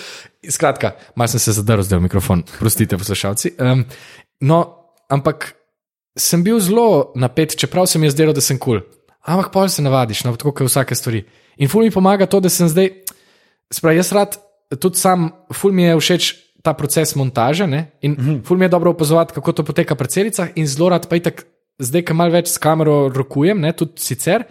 [0.50, 3.56] Skratka, malo sem se zadrl zdaj v mikrofon, prostite, poslušalci.
[3.58, 3.84] Um,
[4.40, 4.60] no,
[5.08, 5.54] ampak
[6.18, 8.78] sem bil zelo napet, čeprav se mi je zdelo, da sem kul.
[8.78, 9.00] Cool.
[9.26, 11.24] Ampak pol se navadiš, no, tako kot vsake stvari.
[11.58, 12.88] In ful mi pomaga to, da sem zdaj,
[13.72, 14.38] sprav jaz rad,
[14.78, 16.30] tudi sam, ful mi je všeč
[16.62, 17.90] ta proces montaže ne?
[18.00, 18.44] in mm -hmm.
[18.44, 21.46] ful mi je dobro opazovati, kako to poteka pri celicah in zelo rad pa itak,
[21.78, 23.72] zdaj, ki malo več s kamero rokujem, ne?
[23.72, 24.44] tudi sicer,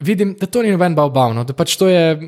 [0.00, 1.44] vidim, da to ni noben bav, no?
[1.44, 2.18] da pač to je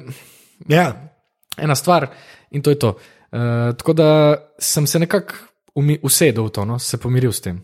[0.69, 1.11] Ja,
[1.59, 2.11] ena stvar
[2.51, 2.89] in to je to.
[3.33, 5.35] Uh, tako da sem se nekako
[6.03, 6.79] usedel v to, no?
[6.79, 7.61] se pomiril s tem.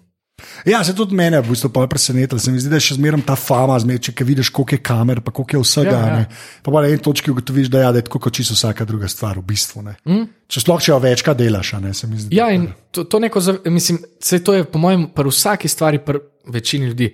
[0.64, 2.38] Ja, se tudi mene v bistvu presenetilo.
[2.38, 5.20] Se mi zdi, da je še zmeraj ta fama, zmeraj, če vidiš, koliko je kamer,
[5.24, 5.94] pa koliko je vsega.
[5.96, 6.26] Ja, Ja.
[6.62, 9.38] Pa na eni točki ugotoviš, da, ja, da je tako kot čisto vsaka druga stvar
[9.38, 9.82] v bistvu.
[9.82, 10.28] Mm.
[10.48, 12.36] Če sploh če jo večkrat delaš, a ne se mi zdi.
[12.36, 16.22] Ja, in to, to neko, mislim, se to je po mojem, pri vsaki stvari, pri
[16.54, 17.10] večini ljudi.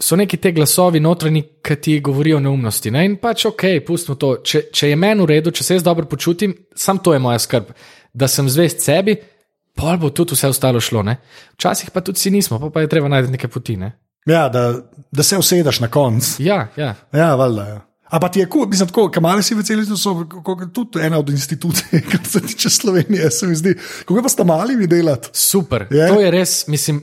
[0.00, 2.90] So neki te glasovi notranji, ki ti govorijo neumnosti.
[2.92, 3.06] Ne?
[3.08, 4.34] In pač ok, pustimo to.
[4.44, 7.40] Če, če je meni v redu, če se jaz dobro počutim, sam to je moja
[7.40, 7.70] skrb,
[8.12, 9.16] da sem zvest sebi,
[9.76, 11.04] pol bo tudi vse ostalo šlo.
[11.06, 11.18] Ne?
[11.58, 13.76] Včasih pa tudi si nismo, pa, pa je treba najti neke poti.
[13.76, 13.92] Ne?
[14.26, 14.72] Ja, da,
[15.12, 16.42] da se usedeš na koncu.
[16.42, 16.94] Ja, ja.
[17.12, 17.66] Ja, valjda.
[17.68, 17.80] Ja.
[18.06, 20.14] A pa ti je kul, mislim, tako, kamale si v celici so
[20.74, 23.74] tudi ena od institucij, kar se tiče Slovenije, se mi zdi.
[24.06, 25.28] Kako pa sta mali mi delati?
[25.32, 25.86] Super.
[25.90, 26.08] Je?
[26.08, 27.02] To je res, mislim,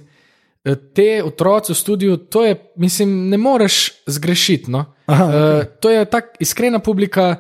[0.63, 4.71] eh, te otroci v studiu, to je, mislim, ne moreš zgrešiti.
[4.71, 4.85] No?
[5.05, 5.65] Aha, okay.
[5.79, 7.35] To je tako iskrena publika.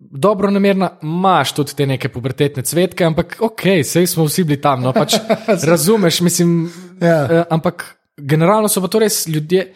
[0.00, 4.80] Dobro namerna, imaš tudi te neke pubertetne cvetke, ampak ok, sej smo vsi bili tam.
[4.80, 5.14] No, pač,
[5.70, 6.70] razumeš, mislim.
[7.00, 7.24] Ja.
[7.24, 7.84] eh, Ampak
[8.16, 9.66] generalno so pa to res ljudje,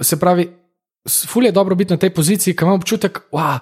[0.00, 0.46] se pravi,
[1.04, 3.58] s- ful je dobro biti na tej poziciji, ki imam občutek, da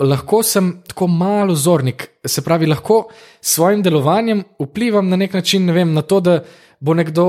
[0.00, 2.08] lahko sem tako malo zornik.
[2.24, 3.08] Se pravi, lahko
[3.40, 6.38] s svojim delovanjem vplivam na nek način, ne vem, na to, da
[6.80, 7.26] bo nekdo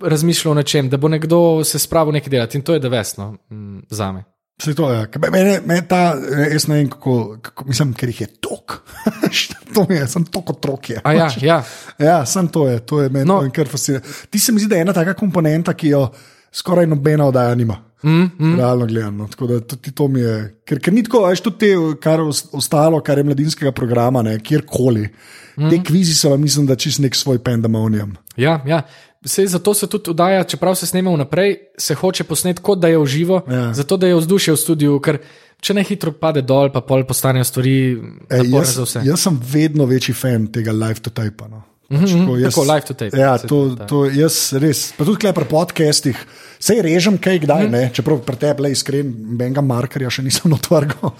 [0.00, 3.78] razmišljal o nečem, da bo nekdo se spravil nekaj delati in to je devesno mm,
[3.88, 4.24] za me.
[4.62, 4.98] Se to je.
[4.98, 5.30] Ja.
[5.30, 6.14] Mene, mene ta,
[6.52, 8.78] jaz ne vem, kako, kako mislim, ker jih je tok.
[9.74, 11.00] to je, sem tok otrok je.
[11.04, 11.58] A ja, ja.
[11.98, 13.42] Ja, sem to je, to je meni No.
[13.52, 14.00] kar fascinira.
[14.30, 16.06] Ti se mi zdi, da je ena taka komponenta, ki jo
[16.52, 17.82] skoraj nobena oddaja nima.
[18.02, 18.56] Mm, mm.
[18.56, 19.26] Realno gledano.
[19.28, 20.34] Tako da tudi to mi je.
[20.64, 24.38] Ker, ker ni tako, veš, tudi te, kar os- ostalo, kar je mladinskega programa, ne,
[24.40, 25.08] kjerkoli.
[25.56, 25.70] Mm.
[25.70, 28.14] Te kvizi so, mislim, da čist nek svoj pandemonium.
[28.36, 28.82] Ja, ja.
[29.26, 32.98] Sej zato se tudi oddaja, čeprav se snema vnaprej, se hoče posneti kot da je
[32.98, 33.72] v živo, Ja.
[33.74, 35.18] zato da je vzdušje v studiu, ker
[35.58, 37.74] če ne hitro pade dol, pa pol postanejo stvari
[38.22, 39.02] naporne jaz, za vse.
[39.02, 41.48] jaz sem vedno večji fan tega live to tape.
[41.48, 41.62] No.
[41.88, 44.12] Pač, Mhm, ko tako, live to tape, Ja, to, to, ja.
[44.20, 44.92] jaz res.
[44.92, 46.18] Pa tudi pri podcastih,
[46.66, 47.70] sej režem kaj kdaj, Mhm.
[47.70, 49.06] ne, čeprav pri tebi le iskren,
[49.36, 51.12] benga markerja še nisem otvrgal.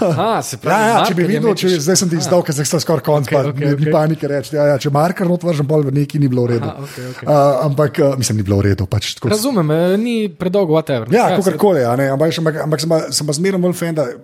[0.00, 2.78] Aha, se pravi, Ja, ja, če bi videl, če, zdaj sem ti izdal, ker sta
[2.78, 3.92] skoraj konc, okay, okej, okay, ni okej.
[3.92, 4.54] panike reči.
[4.54, 6.66] Ja, ja, če marker otvržem, pol v neki ni bilo v redu.
[6.66, 7.26] Aha, okej, okej.
[7.26, 8.86] Uh, ampak uh, mislim, ni bilo v redu.
[8.86, 11.04] Pač, tako, Razumem, eh, ni predolgo, whatever.
[11.10, 13.94] Ja, se- kakorkoli, ja, ne, ampak, ampak, ampak sem pa- sem pa zmerno bolj fan,
[13.94, 14.16] da uh,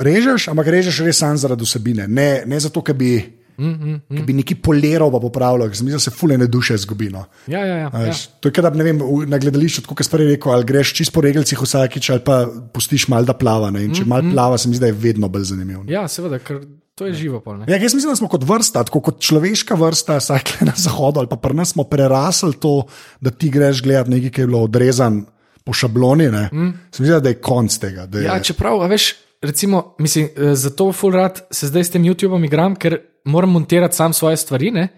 [0.00, 2.08] režeš, ampak režeš res sam zaradi vsebine.
[2.08, 3.12] Ne, ne zato, ker bi,
[3.58, 4.26] mm, mm, mm.
[4.26, 7.10] bi neki poliral pa popravljal, sem da se fulene duše zgubi.
[7.10, 7.24] No.
[7.46, 8.14] Ja, ja, ja, A ja.
[8.40, 11.24] To je, da ne vem, na gledališču, kot si prej rekel, ali greš čist po
[11.24, 12.44] regalcih vsakič, ali pa
[12.74, 13.70] pustiš malo, da plava.
[13.74, 13.84] Ne?
[13.88, 15.84] In če malo plava, se mi zdi, da je vedno bolj zanimivo.
[15.88, 16.62] ja, seveda, ker
[16.94, 17.40] to je živo.
[17.40, 17.66] Pol, ne.
[17.68, 21.30] Ja, jaz mislim, da smo kot vrsta, tako kot človeška vrsta, vsaj na zahodu ali
[21.30, 22.84] pa pri nas smo prerasli to,
[23.20, 25.24] da ti greš gledati nekaj, ki je bilo odrezan
[25.64, 26.72] po šabloni, ne, mm.
[26.92, 28.06] se mi zdi, da je konc tega.
[28.06, 29.14] da Je, Ja, čeprav, veš,
[29.44, 33.96] recimo, mislim, eh, zato full rad se zdaj s tem YouTubeom igram, ker moram montirati
[33.96, 34.70] sam svoje stvari.
[34.70, 34.88] Ne?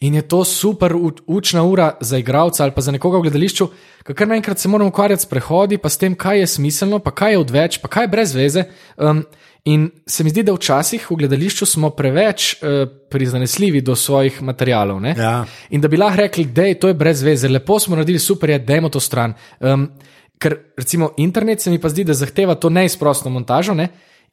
[0.00, 0.94] In je to super
[1.26, 3.66] učna ura za igralca ali pa za nekoga v gledališču,
[4.06, 7.10] ker kar naenkrat se moramo ukvarjati s prehodi, pa s tem, kaj je smiselno, pa
[7.10, 8.64] kaj je odveč, pa kaj je brez veze.
[8.96, 9.24] Um,
[9.64, 15.00] in se mi zdi, da včasih v gledališču smo preveč uh, prizanesljivi do svojih materialov.
[15.00, 15.14] ne.
[15.18, 15.44] Ja.
[15.70, 18.58] In da bi lahko rekli, da je to brez veze, lepo smo naredili, super je,
[18.58, 19.34] dajmo to stran.
[19.60, 19.90] Um,
[20.38, 23.74] ker recimo internet se mi pa zdi, da zahteva to neizprostno montažo.
[23.74, 23.88] Ne?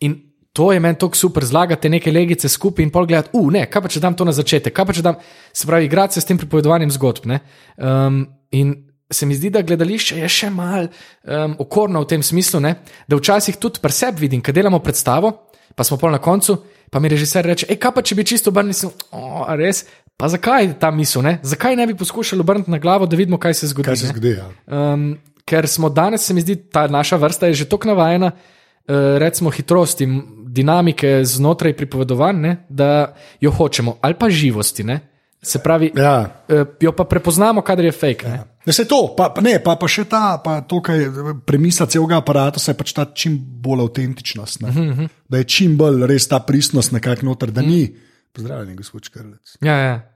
[0.05, 0.15] In
[0.55, 3.81] to je meni tako super, zlagate neke legice skupaj in pol gledati, uh, ne, kaj
[3.83, 5.17] pa če dam to na začetek, kaj pa če dam,
[5.51, 7.27] se pravi, igrati se s tem pripovedovanjem zgodb.
[7.27, 7.41] ne.
[7.75, 8.23] Um,
[8.55, 8.71] in
[9.11, 12.77] se mi zdi, da gledališče je še mal um, okorno v tem smislu, ne?
[13.07, 15.33] da včasih tudi pri sebi vidim, kad delamo predstavo,
[15.75, 16.57] pa smo pol na koncu,
[16.89, 19.83] pa mi režiser reče, hej, kaj pa če bi čisto obrnil, oh, a res.
[20.15, 21.25] Pa zakaj ta misel?
[21.25, 21.39] Ne?
[21.43, 23.89] Zakaj ne bi poskušali obrniti na glavo, da vidimo, kaj se zgodi?
[23.89, 24.37] kaj se zgodi.
[24.37, 24.47] Ja.
[24.71, 29.17] Um, ker smo danes, se mi zdi, ta naša vrsta je že tako navajena, uh,
[29.17, 30.07] recimo, hitrosti,
[30.47, 34.83] dinamike znotraj pripovedovanj, ne, da jo hočemo, ali pa živosti.
[34.83, 34.99] Ne.
[35.41, 36.43] Se pravi, Ja.
[36.49, 38.25] uh, jo pa prepoznamo, kadar je fake.
[38.25, 38.45] Ja.
[38.65, 41.11] Ne, se to, pa, ne, pa, pa še ta, pa to, kar je
[41.45, 44.63] premisa celega aparata, je pač ta čim bolj avtentičnost.
[44.63, 45.09] Uh -huh.
[45.29, 47.95] Da je čim bolj res ta pristnost nekako noter, da ni.
[48.33, 49.57] Pozdravljeni, gospod Škrlec.
[49.61, 50.14] Ja, ja.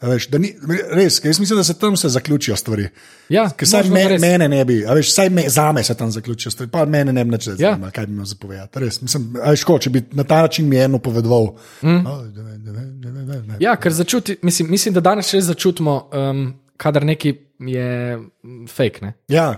[0.00, 0.54] A Veš, ni,
[0.90, 2.88] res, jaz mislim, da se tam se zaključijo stvari.
[3.28, 4.20] ja Ker saj me, res.
[4.20, 7.24] mene ne bi, veš, saj me, za me se tam zaključijo stvari, pa mene ne
[7.24, 7.54] bi več Ja.
[7.56, 8.78] zanimalo, kaj bi imel zapovedati.
[8.78, 11.52] Res, mislim, veš, ko, če bi na ta način mi eno povedal.
[11.82, 12.06] Mm.
[12.06, 13.56] Oh, ne, ne, ne, ne, ne, ne.
[13.60, 19.02] Ja, ker začuti, mislim, mislim, da danes res začutimo, um, kadar neki je mm, fake.
[19.04, 19.12] Ne?
[19.28, 19.50] Ja,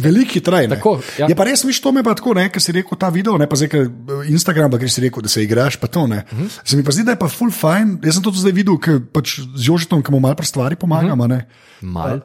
[0.00, 0.70] veliko hitreje.
[0.72, 1.26] Tako, ja.
[1.28, 3.44] Je pa res, viš, to me pa tako, ne, ker si rekel ta video, ne
[3.50, 3.90] pa zdaj, ker
[4.32, 6.22] Instagram, ker si rekel, da se igraš, pa to ne.
[6.24, 6.46] Uh Mhm.
[6.46, 6.60] -huh.
[6.64, 7.98] Se mi pa zdi, da je pa full fine.
[8.04, 11.24] Jaz sem to zdaj videl, ker pač z Jožitom, ki mu malo pri stvari pomagamo.
[11.24, 11.44] Uh -huh.
[11.82, 12.20] Mal.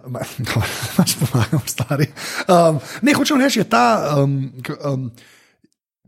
[0.97, 2.07] Pač pomagam, stari.
[2.47, 4.15] Um, ne, hočem reči, je ta.
[4.23, 4.53] Um,
[4.85, 5.11] um,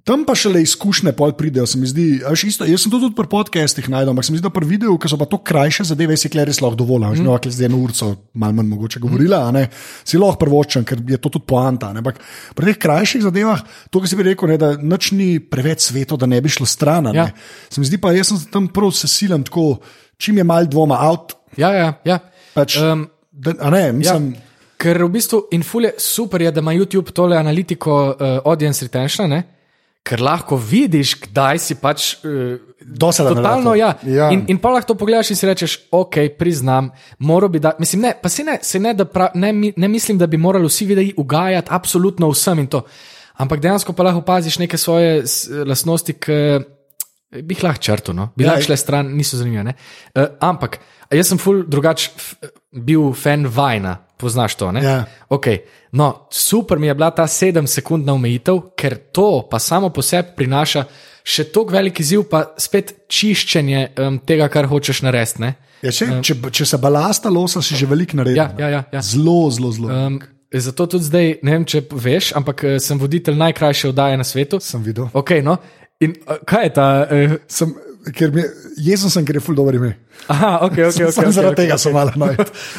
[0.10, 2.24] Tam pa šele izkušnje pol pridejo, se mi zdi.
[2.26, 4.50] a Veš, isto, jaz sem to tudi pri podcastih najdel, ampak se mi zdi, da
[4.50, 7.06] pri videu, ki so pa to krajše zadeve, si kle res lahko dovolj.
[7.20, 7.28] Mm.
[7.28, 9.68] No, zdaj eno urco, malo manj mogoče govorila, a ne,
[10.02, 11.92] si lahko prvočen, ker je to tudi poanta.
[11.94, 12.18] ne, Ampak
[12.58, 13.62] pri teh krajših zadevah,
[13.94, 16.66] to, kar si bi rekel, ne, da nič ni preveč sveto, da ne bi šlo
[16.66, 17.12] stran.
[17.14, 17.28] Ja.
[17.70, 19.78] Se mi zdi pa, jaz sem tam prav sesilen, tako
[20.18, 21.38] čim je mal dvoma, out.
[21.54, 22.18] Ja, ja, ja.
[22.58, 24.34] Pač, Um, da, ne, mislim.
[24.34, 29.30] Ja, ker v bistvu infulje super je, da ima YouTube tole analitiko uh, audience retention,
[29.30, 29.59] ne?
[30.04, 32.16] Ker lahko vidiš, kdaj si pač.
[32.24, 33.92] Uh, Do sedaj Totalno, ja.
[34.08, 34.30] Ja.
[34.34, 36.90] In, in pa lahko to pogledaš in si rečeš, ok, priznam,
[37.20, 37.76] moral bi da.
[37.80, 40.88] Mislim, ne, pa si ne, se ne, prav, ne, ne mislim, da bi morali vsi
[40.90, 42.82] videi ugajati absolutno vsem in to.
[43.40, 45.22] Ampak dejansko pa lahko opaziš neke svoje
[45.68, 46.40] lastnosti, ki
[47.44, 48.32] bi jih lahko črto, no?
[48.36, 49.76] bi Ja, lahko šle stran, niso zanimive.
[50.16, 50.80] Uh, ampak
[51.12, 52.10] jaz sem ful drugač
[52.72, 54.72] bil fan Vajna, poznaš to.
[54.76, 54.84] ne?
[54.84, 54.98] Ja.
[55.30, 55.64] Okay.
[55.92, 60.84] No, super mi je bila ta sedem-sekundna omejitev, ker to pa samo po sebi prinaša
[61.30, 65.42] še tako velik izziv, pa spet čiščenje um, tega, kar hočeš narediti.
[65.46, 65.54] ne.
[65.82, 68.42] Ja, če, če, če se balasta losa, si že veliko naredil.
[68.42, 69.02] Ja, ja, ja, ja.
[69.06, 69.92] Zelo, zelo, zelo.
[69.94, 70.18] Um,
[70.52, 74.60] zato tudi zdaj, ne vem, če veš, ampak eh, sem voditelj najkrajše oddaje na svetu.
[74.64, 75.08] Sem videl.
[75.16, 75.56] Okay, no.
[76.04, 76.90] In uh, kaj je ta?
[77.06, 77.72] Uh, Sem,
[78.16, 78.44] ker mi,
[78.78, 79.92] jezen sem, ker je ful dobro ime.
[80.28, 80.78] aha, ok, ok.
[80.78, 81.84] okay, okay, zaradi okay, tega okay.
[81.84, 82.36] sem malo naj.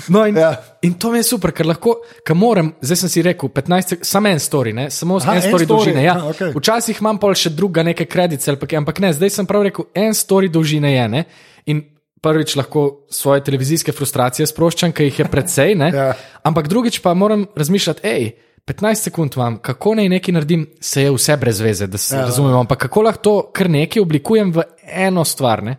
[0.09, 0.51] No, in, Ja.
[0.83, 1.97] in to mi je super, ker lahko,
[2.27, 4.91] ker moram, zdaj sem si rekel, 15, sek- samo en story, ne?
[4.91, 6.05] samo Aha, en story story, dolžine.
[6.05, 6.17] Ja.
[6.17, 6.53] aha, okej.
[6.57, 10.49] Včasih imam pol še druga neke kredice, ampak ne, zdaj sem prav rekel, en story
[10.49, 11.09] dolžine je.
[11.09, 11.25] Ne?
[11.67, 11.83] In
[12.21, 15.91] prvič lahko svoje televizijske frustracije sproščam, ker jih je precej, ne?
[16.01, 16.13] Ja.
[16.45, 18.31] ampak drugič pa moram razmišljati, hej.
[18.69, 22.27] 15 sekund vam, kako naj nekaj naredim, se je vse brez veze, da se ja.
[22.29, 22.61] razumemo.
[22.61, 24.63] Ampak kako lahko to kar nekaj oblikujem v
[24.93, 25.63] eno stvar.
[25.63, 25.77] Ne?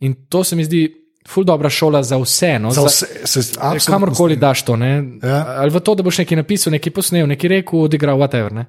[0.00, 0.86] In to se mi zdi
[1.28, 2.58] ful dobra šola za vse.
[2.58, 2.70] No?
[2.70, 5.04] Za vse, se, absolutno Kamorkoli daš to, ne?
[5.22, 5.44] Ja.
[5.58, 8.52] ali v to, da boš nekaj napisal, nekaj posnel, nekaj rekel, odigral, whatever.
[8.52, 8.66] Ne?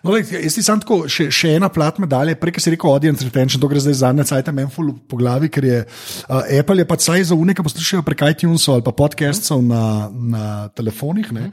[0.00, 3.20] No, lej, jaz ti sam tako, še, še ena plat medalje, prej si rekel audience
[3.20, 6.86] retention, to gre zdaj zadnje cajt, meni ful po glavi, ker je uh, Apple je
[6.88, 11.28] pač saj za unike poslušajo prek iTunesov ali pa podcastov na, na telefonih.
[11.36, 11.50] Ne.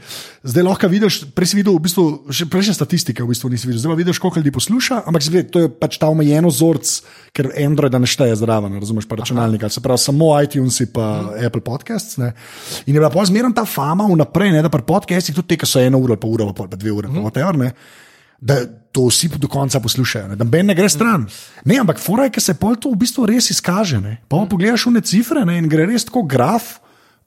[0.48, 3.84] Zdaj lahko vidiš, prej si videl, v bistvu, še prejšnje statistike, v bistvu nisi videl,
[3.84, 6.96] zdaj pa vidiš, koliko ljudi posluša, ampak videl, to je pač ta omejeno vzorc,
[7.36, 11.66] ker Android ne šteje zraven, razumeš, pa računalnik, se pravi samo iTunes in pa Apple
[11.68, 12.16] Podcasts.
[12.24, 12.32] Ne.
[12.88, 15.68] In je bila pa zmeraj ta fama vnaprej, ne, da pri podcastih tudi te, ki
[15.68, 17.60] so eno uro, pa uro, pa, pa dve ure, pa whatever.
[17.60, 17.76] Ne,
[18.42, 21.28] da to vsi do konca poslušajo, ne, da Ben ne gre stran.
[21.66, 24.00] Ne, ampak fora je, ker se pol to v bistvu res izkaže.
[24.02, 24.18] Ne.
[24.30, 26.78] Pa pogledaš v ne cifre ne, in gre res tako graf,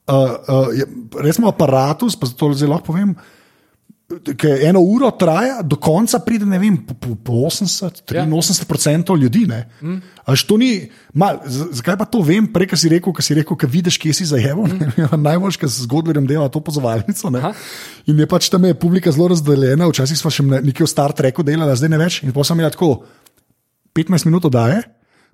[0.07, 0.87] uh, uh, je,
[1.23, 3.15] recimo aparatus, pa to zdaj lahko povem.
[4.37, 9.43] Ki eno uro traja, do konca pride, ne vem, po, po, po 80, 83% ljudi.
[9.81, 9.97] Mm.
[10.27, 13.57] Až to ni, mal, zakaj pa to vem, prej, ki si rekel, ki si rekel,
[13.57, 14.67] ki vidiš, kje si zajeval.
[14.67, 15.17] Mm.
[15.27, 17.33] Najbolj, ker z zgodberjem dela to pozovalnico.
[18.09, 21.45] In je pač tam je publika zelo razdeljena, včasih smo še nekaj v Star Treku
[21.47, 22.21] delali, zdaj ne več.
[22.25, 23.03] In pa sem imel tako
[23.97, 24.83] 15 minut oddaje.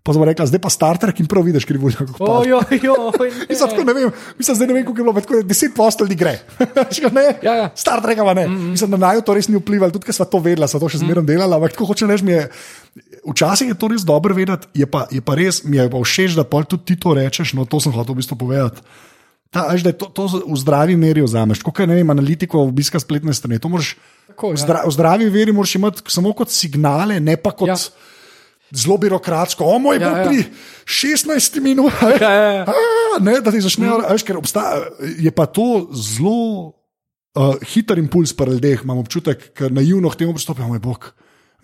[0.07, 1.99] Pa smo rekli, zdaj pa starter, ki prav vidiš, krivo je.
[3.49, 6.37] Mislim, ne vem, mislim, zdaj ne vem, kako je bilo, tako deset postov gre.
[7.17, 7.65] ne, ja, ja.
[7.75, 8.47] Starter, ga ne.
[8.47, 8.69] Mm -hmm.
[8.71, 10.97] Mislim, da naj to res ni vplivalo, tudi ker smo to vedeli, smo to še
[10.97, 11.27] zmeraj mm -hmm.
[11.27, 11.55] delali.
[11.55, 12.49] Ampak tako hoče reči, mi je.
[13.29, 16.31] Včasih je to res dobro vedeti, je pa, je pa res, mi je pa všeč,
[16.35, 17.53] da tudi ti to rečeš.
[17.53, 18.81] No, to sem hotel v bistvu povedati.
[19.51, 21.63] Ta, až, da to, to v zdravi meri vzameš.
[21.63, 23.59] Kot je analitiko obiska spletne strani.
[23.63, 23.95] Moraš,
[24.27, 24.87] tako, v, zdra, ja.
[24.87, 27.67] v zdravi meri moraš imeti samo kot signale, ne pa kot.
[27.67, 27.75] Ja
[28.71, 30.25] zelo birokratsko, o moj ja, bog, ja.
[30.27, 30.43] pri
[30.85, 32.17] 16 minutah.
[32.21, 32.65] Ja, ja, ja.
[33.21, 34.25] Ne, da ti začnejo, mm.
[34.27, 34.87] ker obstaja,
[35.19, 36.73] je pa to zelo
[37.37, 41.11] uh, hiter impuls pri ljudeh, imam občutek, ker naivno k temu pristopijo, o moj bog.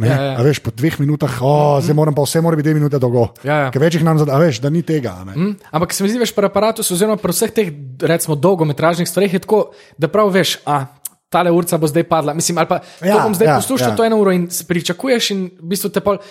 [0.01, 0.41] Ne, ja, ja.
[0.41, 1.86] Veš, po dveh minutah, oh, mm.
[1.86, 3.28] zdaj moram pa vse, mora biti dve minute dolgo.
[3.45, 3.68] Ja, ja.
[3.74, 5.14] Ker več jih nam zada, veš, da ni tega.
[5.30, 5.54] Mm.
[5.70, 7.70] Ampak se mi zdi, veš, pri aparatu, oziroma pri vseh teh,
[8.01, 9.68] recimo, dolgometražnih stvareh je tako,
[10.01, 10.88] da prav veš, a
[11.34, 12.36] tale urca bo zdaj padla.
[12.38, 13.95] Mislim, ali pa ja, bom zdaj ja, poslušal ja.
[13.97, 16.21] to eno uro in pričakuješ, in v bistvu te pol,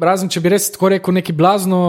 [0.00, 1.80] razen če bi res tako rekel, neki blazno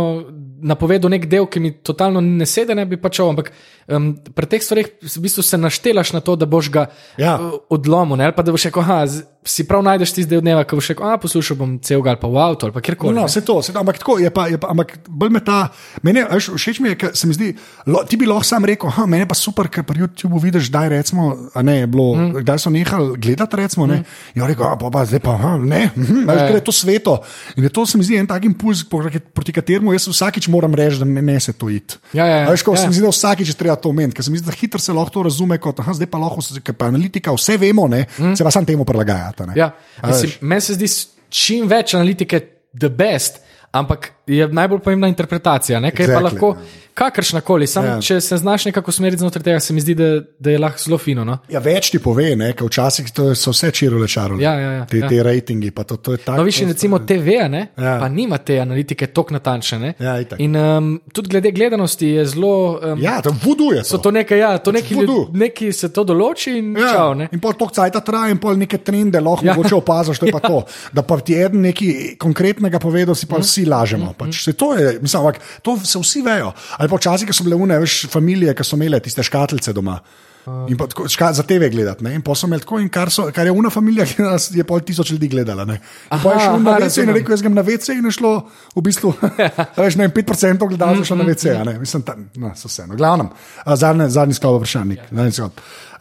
[0.61, 3.31] napovedal nek del, ki mi totalno ne sedi, ne bi pač šel.
[3.33, 3.51] Ampak
[3.89, 7.35] um, pri teh stvareh v bistvu se naštelaš na to, da boš ga ja.
[7.35, 9.05] uh, odlomil, ali pa da boš rekel, ah,
[9.43, 12.29] si prav najdeš ti zdaj dneva, ko boš rekel, ah, poslušal bom cel gal pa
[12.29, 13.15] v avtu ali kjerkoli.
[13.17, 15.71] No, vse to, vse to, ampak tako je pa, je pa ampak bolj me ta,
[16.05, 17.49] meni je, všeč mi je, ker se mi zdi,
[17.89, 20.83] lo, ti bi lahko sam rekel, ah, meni pa super, ker pri YouTubeu vidiš, da
[20.85, 22.43] je recimo, a ne, bilo, mm.
[22.45, 24.37] kdaj so nehali gledati, recimo, ne, mm.
[24.37, 27.17] in rekel, ah, pa, pa zdaj pa, ah, ne, hm, ker je to sveto.
[27.57, 31.01] In je to se mi zdi en tak impuls, proti kateremu jaz vsakič moram reči,
[31.01, 31.97] da ne, ne se to iti.
[32.13, 32.53] Ja, ja, ja.
[32.53, 32.85] Veš, ko ja.
[32.85, 34.93] se mi zdi, da vsakič treba to omeniti, ker se mi zdi, da hitro se
[34.93, 38.37] lahko to razume kot, aha, zdaj pa lahko, ker pa analitika, vse vemo, ne, mm.
[38.37, 38.85] se pa sam temu
[39.33, 39.59] prilagajate.
[39.59, 40.37] Ja.
[40.41, 40.89] Meni se zdi,
[41.29, 42.41] čim več analitike,
[42.77, 46.15] the best, ampak je najbolj pomembna interpretacija, ne, exactly.
[46.15, 46.55] pa lahko.
[46.59, 48.01] Ja kakršna koli, samo ja.
[48.01, 50.97] če se znaš nekako usmeriti znotraj tega, se mi zdi, da, da je lahko zelo
[51.01, 51.25] fino.
[51.25, 51.37] No?
[51.49, 54.41] Ja, več ti pove, ker včasih so vse čirole čarole.
[54.43, 55.09] Ja, ja, ja, te, ja.
[55.09, 55.71] te rejtingi.
[55.81, 57.95] To, to tak, no, viš, recimo TV, ne, ja.
[58.01, 59.93] pa nima te analitike tako natančne.
[60.01, 62.53] Ja, in um, tudi glede gledanosti je zelo.
[62.77, 63.81] Um, ja, to voduje.
[63.89, 64.01] To.
[64.01, 64.99] To nekaj, ja, to neki,
[65.33, 66.93] neki se to določi in ja.
[66.95, 67.15] čau.
[67.17, 67.29] Ne?
[67.33, 69.57] In pol to cajt traja, in pol neke trende lahko ja.
[69.77, 70.21] opaziš.
[70.31, 70.39] Ja.
[70.43, 70.61] To.
[70.95, 73.45] Da pa ti eden nekaj konkretnega povedal, si pa mm.
[73.45, 74.11] vsi lažemo.
[74.13, 74.17] Mm.
[74.19, 76.53] Pač, se to, je, mislim, ampak, to se vsi vejo.
[76.77, 79.99] Ali pa včasih so bile une, veš, familije, ki so imele tiste škatlice doma.
[80.41, 82.05] In pa, tako, ška, za TV gledati.
[82.09, 84.63] In pa so imeli tako, in kar, so, kar je una familija, ki nas je
[84.65, 85.65] pol tisoč ljudi gledala.
[85.69, 85.77] Ne.
[86.11, 88.33] In pa je šlo na WC in rekel, jaz grem na WC in je šlo
[88.75, 89.13] v bistvu,
[89.77, 91.55] veš, ne, 5% gledalcev šlo na WC.
[91.65, 91.77] Ne.
[91.79, 92.87] Mislim, tam, no, so vse.
[92.89, 93.29] No, glavnem,
[93.65, 94.97] zadnji, zadnji sklop vprašanj.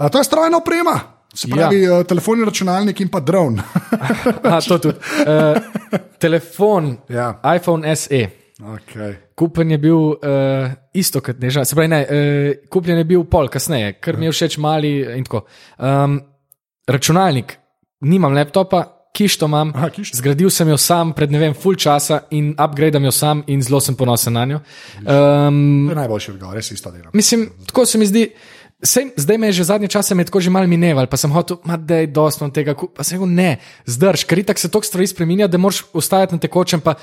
[0.00, 0.98] To je strojna oprema.
[1.34, 1.98] Se pravi, ja.
[2.00, 3.60] uh, telefonni računalnik in pa dron.
[4.50, 4.98] A, to tudi.
[5.22, 7.36] Uh, telefon, ja.
[7.56, 8.39] iPhone SE.
[8.60, 9.14] Okay.
[9.34, 10.16] Kupen je bil uh,
[10.92, 14.34] isto kot neža, se pravi, ne, uh, kupljen je bil pol kasneje, ker mi je
[14.36, 15.46] všeč mali in tako.
[15.78, 16.20] Um,
[16.88, 17.56] računalnik,
[18.04, 18.84] nimam laptopa,
[19.16, 20.16] kišto imam, Aha, kišto.
[20.20, 23.80] zgradil sem jo sam pred ne vem, full časa in upgradem jo sam in zelo
[23.80, 24.60] sem ponosen na njo.
[25.00, 27.10] Um, to je najboljši odgovor, res isto delam.
[27.14, 28.28] Mislim, tako se mi zdi.
[28.80, 32.00] Sej, zdaj me je že zadnje čase tako že malo mineval, pa sem hotel, da
[32.00, 35.58] je dosto tega, pa sem rekel, ne, zdrž, ker tako se toliko stvari spremenja, da
[35.60, 36.80] moraš ostajati na tekočem.
[36.80, 36.94] Pa,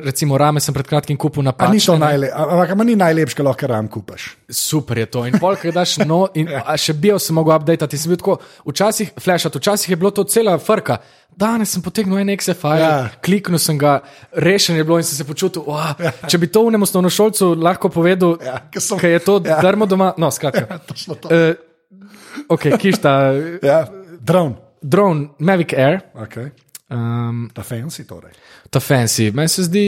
[0.00, 1.84] recimo, rame sem pred kratkim kupil na pamet.
[2.32, 4.32] Ampak ni najlepše, kar lahko ram kupaš.
[4.48, 5.26] Super je to.
[5.28, 6.48] In polk je daš, no, in
[6.80, 8.00] še bil sem mogel updati.
[8.00, 11.02] Sem bil tako, včasih flashat, včasih je bilo to cela frka.
[11.36, 12.92] Danes sem potegnil en XFI, ja.
[13.24, 14.00] kliknil sem ga,
[14.32, 15.64] rešen je bilo in sem se počutil.
[15.68, 16.12] Ja.
[16.30, 19.60] Če bi to v nemusnovno šolcu lahko povedal, ja, ker je to ja.
[19.64, 20.12] darmo doma.
[20.20, 20.66] No, skratka.
[21.10, 23.10] Ja, uh, ok, kišta.
[23.70, 23.84] ja,
[24.20, 24.58] drone.
[24.80, 26.00] Drone, Mavic Air.
[26.24, 26.50] Okay.
[26.90, 28.32] Um, ta fancy, torej.
[28.70, 29.30] Ta fancy.
[29.34, 29.84] Meni se zdi.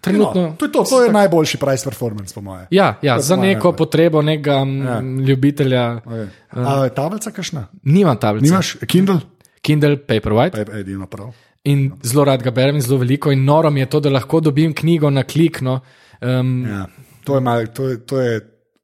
[0.00, 2.66] Trenutno, no, to, je to, to je najboljši price performance, po mojem.
[2.70, 5.00] Ja, ja za neko potrebo nekega ja.
[5.00, 6.00] ljubitelja.
[6.04, 6.28] Okay.
[6.56, 7.66] Um, A je tablica kakšna?
[7.82, 8.50] Nimam tablice.
[8.50, 9.20] Nimaš Kindle?
[9.62, 10.64] Kindle Paperwhite.
[10.80, 11.34] Edino prav.
[11.68, 13.32] In zelo rad ga berem, zelo veliko.
[13.32, 15.60] In noro mi je to, da lahko dobim knjigo na klik.
[15.60, 15.80] No.
[16.20, 16.86] Um, ja,
[17.24, 18.40] to, je mal, to, je, to je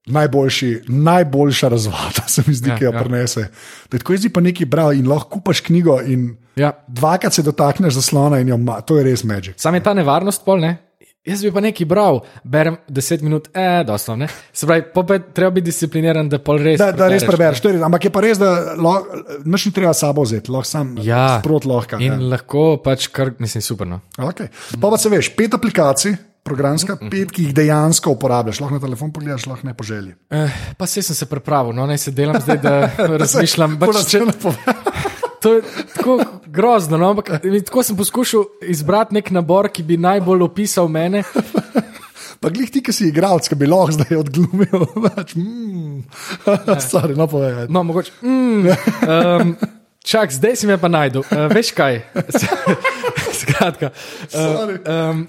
[0.06, 3.02] najboljši, najboljša razvada, se mi zdi, ja, ki jo ja.
[3.02, 3.48] prenese.
[3.88, 5.98] Tako jaz pa nekaj bral in lahko kupaš knjigo.
[6.56, 6.72] Ja.
[6.88, 9.60] Dvakrat se dotakneš zaslona in jo ima, to je res magic.
[9.60, 10.76] Sam je ta nevarnost, pol ne.
[11.26, 14.28] Jaz bi pa nekaj bral, berem 10 minut, eh, doslovno.
[14.52, 16.78] Se pravi, popet, treba biti discipliniran, da pol res.
[16.78, 17.82] Da, da res prebereš, res.
[17.82, 18.76] ampak je pa res, da
[19.44, 21.40] noč ni treba sabo vzeti, lahko sam ja.
[21.40, 21.98] sprot lahko.
[21.98, 22.20] In ja.
[22.36, 23.90] lahko pač kar, mislim, super.
[23.90, 24.00] No.
[24.30, 24.52] Okay.
[24.78, 26.16] Pa pa se veš, pet aplikacij.
[26.46, 27.10] Programska mm -hmm.
[27.10, 30.14] pet, ki jih dejansko uporabljaš, lahko na telefon pogledaš, lahko ne po želji.
[30.30, 32.90] Eh, pa se sem se pripravil, no, naj se delam zdaj, da
[33.22, 33.78] razmišljam.
[33.78, 34.20] Pač, če,
[35.46, 35.62] to je
[35.94, 36.98] tako grozno.
[36.98, 37.10] No?
[37.10, 37.30] Ampak,
[37.64, 41.22] tako sem poskušal izbrati nek nabor, ki bi najbolj opisal mene.
[42.40, 44.88] Pa glih ti, ki si igralec, ki bi lahko zdaj odglumil.
[45.06, 46.02] Pač, mm.
[46.90, 47.68] Sorry, no povej.
[47.70, 48.12] No, mogoče.
[48.26, 48.74] Mm,
[49.06, 49.54] um,
[50.04, 51.22] čak, zdaj si me pa najdel.
[51.30, 52.02] Uh, veš kaj?
[53.40, 53.92] Skratka.
[54.34, 55.22] Uh, um,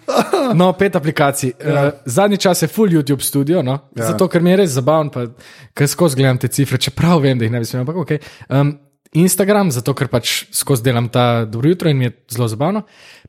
[0.57, 1.53] no, pet aplikacij.
[1.61, 3.79] Uh, zadnji čas je full YouTube studio, no?
[3.93, 4.03] Ja.
[4.03, 4.09] ja.
[4.11, 5.29] zato ker mi je res zabavno, pa
[5.77, 7.85] ker skozi gledam te cifre, čeprav vem, da jih ne bi smel.
[7.85, 8.17] Ampak ok.
[8.49, 8.75] Um,
[9.13, 12.81] Instagram, zato ker pač skozi delam ta dobro jutro in mi je zelo zabavno.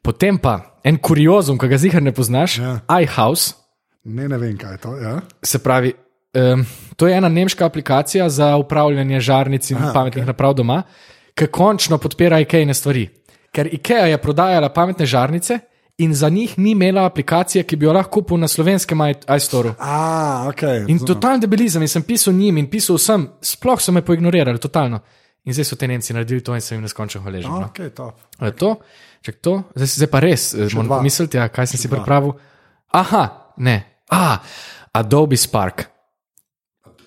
[0.02, 2.80] Potem pa en kuriozum, ki ga zihar ne poznaš, Ja.
[3.02, 3.54] iHouse.
[4.04, 4.96] Ne, ne vem, kaj je to.
[4.96, 5.20] Ja?
[5.42, 5.92] Se pravi,
[6.34, 6.64] um,
[6.96, 10.26] to je ena nemška aplikacija za upravljanje žarnic in Aha, pametnih okay.
[10.26, 10.82] naprav doma,
[11.34, 13.08] ki končno podpira IKEA-ne stvari.
[13.52, 15.58] Ker IKEA je prodajala pametne žarnice
[15.98, 18.98] in za njih ni imela aplikacije, ki bi jo lahko kupil na slovenskem
[19.36, 19.74] iStoru.
[19.78, 20.62] A, ok.
[20.88, 25.00] In totalni debelizem, in sem pisal njim in pisal vsem, sploh so me poignorirali, totalno.
[25.48, 27.48] In zdaj so te Nemci naredili to in sem jim neskončno hvaležen.
[27.50, 27.66] No.
[27.66, 28.20] Ok, top.
[28.36, 28.76] A je To,
[29.22, 30.96] čak to, zdaj, zdaj pa res, moram dva.
[30.98, 32.36] pomisliti, ja, kaj sem si pripravil.
[32.90, 33.22] Aha,
[33.56, 33.76] ne,
[34.08, 34.44] ah,
[34.92, 35.88] Adobe Spark.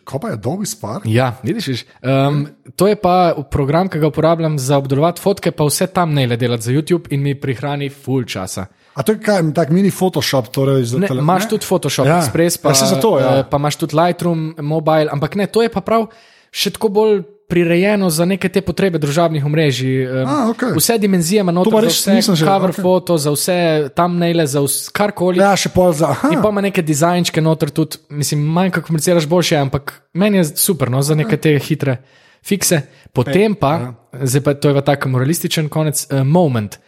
[0.02, 1.06] Ko pa je Adobe Spark?
[1.06, 1.82] Ja, vidiš, vidiš.
[2.02, 3.14] Um, to je pa
[3.46, 7.08] program, ki ga uporabljam za obdelovati fotke, pa vse tam ne le delati za YouTube
[7.10, 8.66] in mi prihrani full časa.
[8.92, 12.12] A to je kaj, tak mini Photoshop, torej za Ne, imaš tudi Photoshop, Ja.
[12.12, 12.22] ja.
[12.22, 13.44] Express, pa, Ja, zato, ja.
[13.44, 16.10] pa imaš tudi Lightroom, mobile, ampak ne, to je pa prav
[16.52, 17.22] še tako bolj
[17.52, 20.06] prirejeno za neke te potrebe družabnih omrežij.
[20.08, 20.72] um, A, okej.
[20.78, 22.82] Vse dimenzije ima noter, pa za vse cover okej.
[22.82, 23.58] foto, za vse
[23.96, 25.44] thumbnaile, za vse, karkoli.
[25.44, 26.14] Ja, še pol za.
[26.16, 26.32] Aha.
[26.32, 30.48] In pa ima neke dizajnčke noter tudi, mislim, manj kot komuniciraš boljše, ampak meni je
[30.56, 32.00] super no, za neke te hitre
[32.48, 32.82] fikse.
[33.12, 33.74] Potem pa,
[34.16, 36.80] zdaj pa to je pa tako moralističen konec, uh, moment.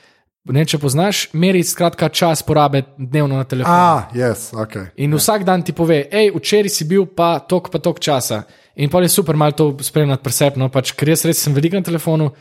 [0.43, 3.76] Ne, če poznaš, meri skratka čas porabe dnevno na telefonu.
[3.76, 4.76] A, yes, ok.
[4.99, 8.41] In vsak dan ti pove, hej, včeraj si bil pa tok pa tok časa.
[8.76, 11.86] In pa je super malo to spremljati presepno, pač, ker jaz res sem veliko na
[11.86, 12.32] telefonu.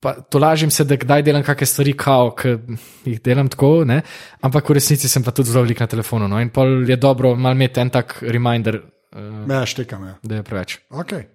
[0.00, 2.54] Pa to lažim se, da kdaj delam kakšne stvari, kao, ki
[3.04, 3.98] jih delam tako, ne?
[4.46, 6.28] ampak v resnici sem pa tudi zelo velik na telefonu.
[6.30, 6.38] No?
[6.40, 10.04] In pol je dobro malo imeti en tak reminder, uh, Ja, štekam.
[10.06, 10.14] Ja.
[10.22, 10.78] da je preveč.
[10.90, 11.26] Okay.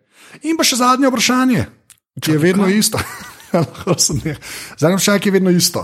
[0.48, 1.66] In pa še zadnje vprašanje,
[2.22, 3.02] ki je vedno isto.
[3.54, 4.34] Ne.
[4.82, 5.84] Zadnje vprašanje, ki je vedno isto.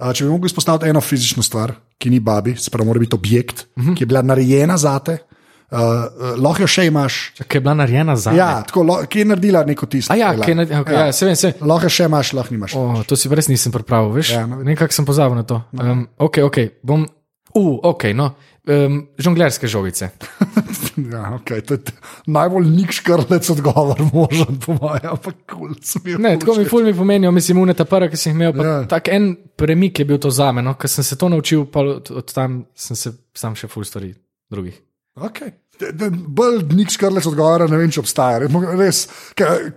[0.00, 3.66] Če bi lahko izpostavil eno fizično stvar, ki ni babi, se pravi, mora biti objekt,
[3.76, 3.96] uh -huh.
[3.96, 5.18] ki je bila narejena za te,
[5.72, 7.18] uh, lahko jo še imaš.
[7.40, 8.34] Ki je bila narejena za.
[8.36, 10.12] Ja, tako, lo, ki je naredila neko tisto.
[10.12, 11.08] A ja, ki je narejena, okay, ja.
[11.08, 11.66] ja, se vem, se vem.
[11.72, 12.76] Lahko še imaš, lahko nimaš.
[12.78, 14.36] O, to si res nisem pripravil, veš?
[14.36, 14.60] Ja, no.
[14.60, 14.68] no.
[14.68, 15.62] Nekako sem pozabil na to.
[15.78, 17.08] Um, ok, ok, bom.
[17.52, 18.32] Uh, ok, no.
[18.68, 20.12] Um, žonglerske žogice.
[20.92, 21.92] Ja, okay, to je
[22.26, 25.72] najbolj nik škrlec odgovor, možen, po mojem, ampak kul.
[25.72, 28.64] Cool, Ne, tako mi ful mi pomenijo, mislim, uneta prva, ki sem jih imel.
[28.66, 28.74] Ja.
[28.88, 30.74] Tak en premik je bil to za me, no?
[30.76, 34.12] ker sem se to naučil, pa od, od tam sem se sam še ful stvari
[34.52, 34.76] drugih.
[35.16, 35.61] Okay.
[36.28, 38.42] Bolj nik škrlec odgovora, ne vem, če obstaja.
[38.78, 39.04] Res,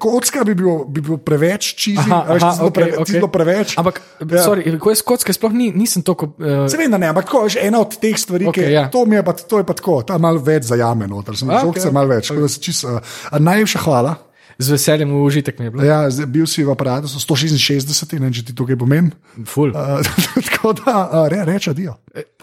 [0.01, 3.75] kocka bi bil, bi bil preveč čizi, tisto okej, preve- tisto preveč.
[3.81, 4.43] Ampak, Ja.
[4.43, 6.33] sorry, ko je skotske, sploh ni, nisem toliko.
[6.39, 8.85] Uh, Se vem, da ne, ampak tako, veš, ena od teh stvari, Okej, ki ja.
[8.89, 11.63] to, mi je pa, to je pa tako, ta malo več zajame, noter, sem že
[11.65, 12.31] okej, okay, malo več.
[12.31, 12.59] Okay.
[12.61, 12.99] Čist, uh,
[13.39, 14.15] najlepša hvala.
[14.55, 15.83] z veseljem v užitek mi je bilo.
[15.83, 19.11] Ja, bil si v aparatu, so 166, ne če ti tukaj pomeni.
[19.43, 19.75] Ful.
[19.75, 19.99] Uh,
[20.47, 21.97] tako da, uh, re, reče, adijo.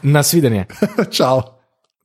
[0.05, 0.67] Nasvidenje.
[1.17, 1.62] Čau.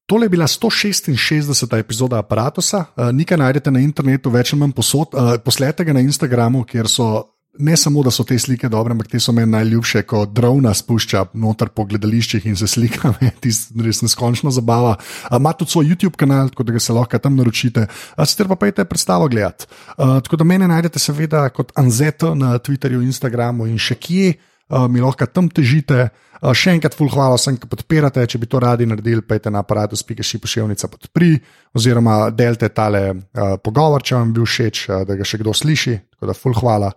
[0.08, 1.80] Tole je bila 166.
[1.80, 2.62] epizoda aparata.
[2.96, 5.12] Uh, nekaj najdete na internetu, več ali manj posod.
[5.12, 7.10] Uh, poslete ga na Instagramu, kjer so.
[7.58, 11.24] Ne samo, da so te slike dobre, ampak te so meni najljubše, ko drona spušča
[11.42, 13.10] noter po gledališčih in se slika,
[13.44, 14.94] tisto res neskončno zabava.
[14.96, 17.88] Uh, ima tudi svoj YouTube kanal, tako da ga se lahko tam naročite.
[17.90, 19.66] Uh, Sicer pa pejte predstavo gledati.
[19.98, 24.38] Tako da mene najdete seveda kot Anzeto na Twitterju, Instagramu in še kje,
[24.70, 26.10] uh, mi lahko tam težite.
[26.38, 28.26] Uh, še enkrat, ful, hvala vsem, ki podpirate.
[28.30, 31.32] Če bi to radi naredili, pejte na aparatus.si pošiljnica podpri,
[31.78, 35.56] oziroma delite tale uh, pogovor, če vam je bil všeč, uh, da ga še kdo
[35.56, 35.98] sliši.
[36.18, 36.92] Tako da, ful, hvala.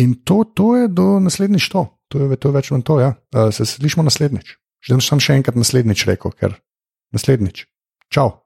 [0.00, 1.86] In to, to je do naslednjič to.
[2.14, 3.12] To je, to je več manj to, ja.
[3.34, 4.56] Uh, se slišimo naslednjič.
[4.86, 6.58] Že sem še enkrat naslednjič rekel, ker
[7.16, 7.66] naslednjič.
[8.12, 8.45] Čau.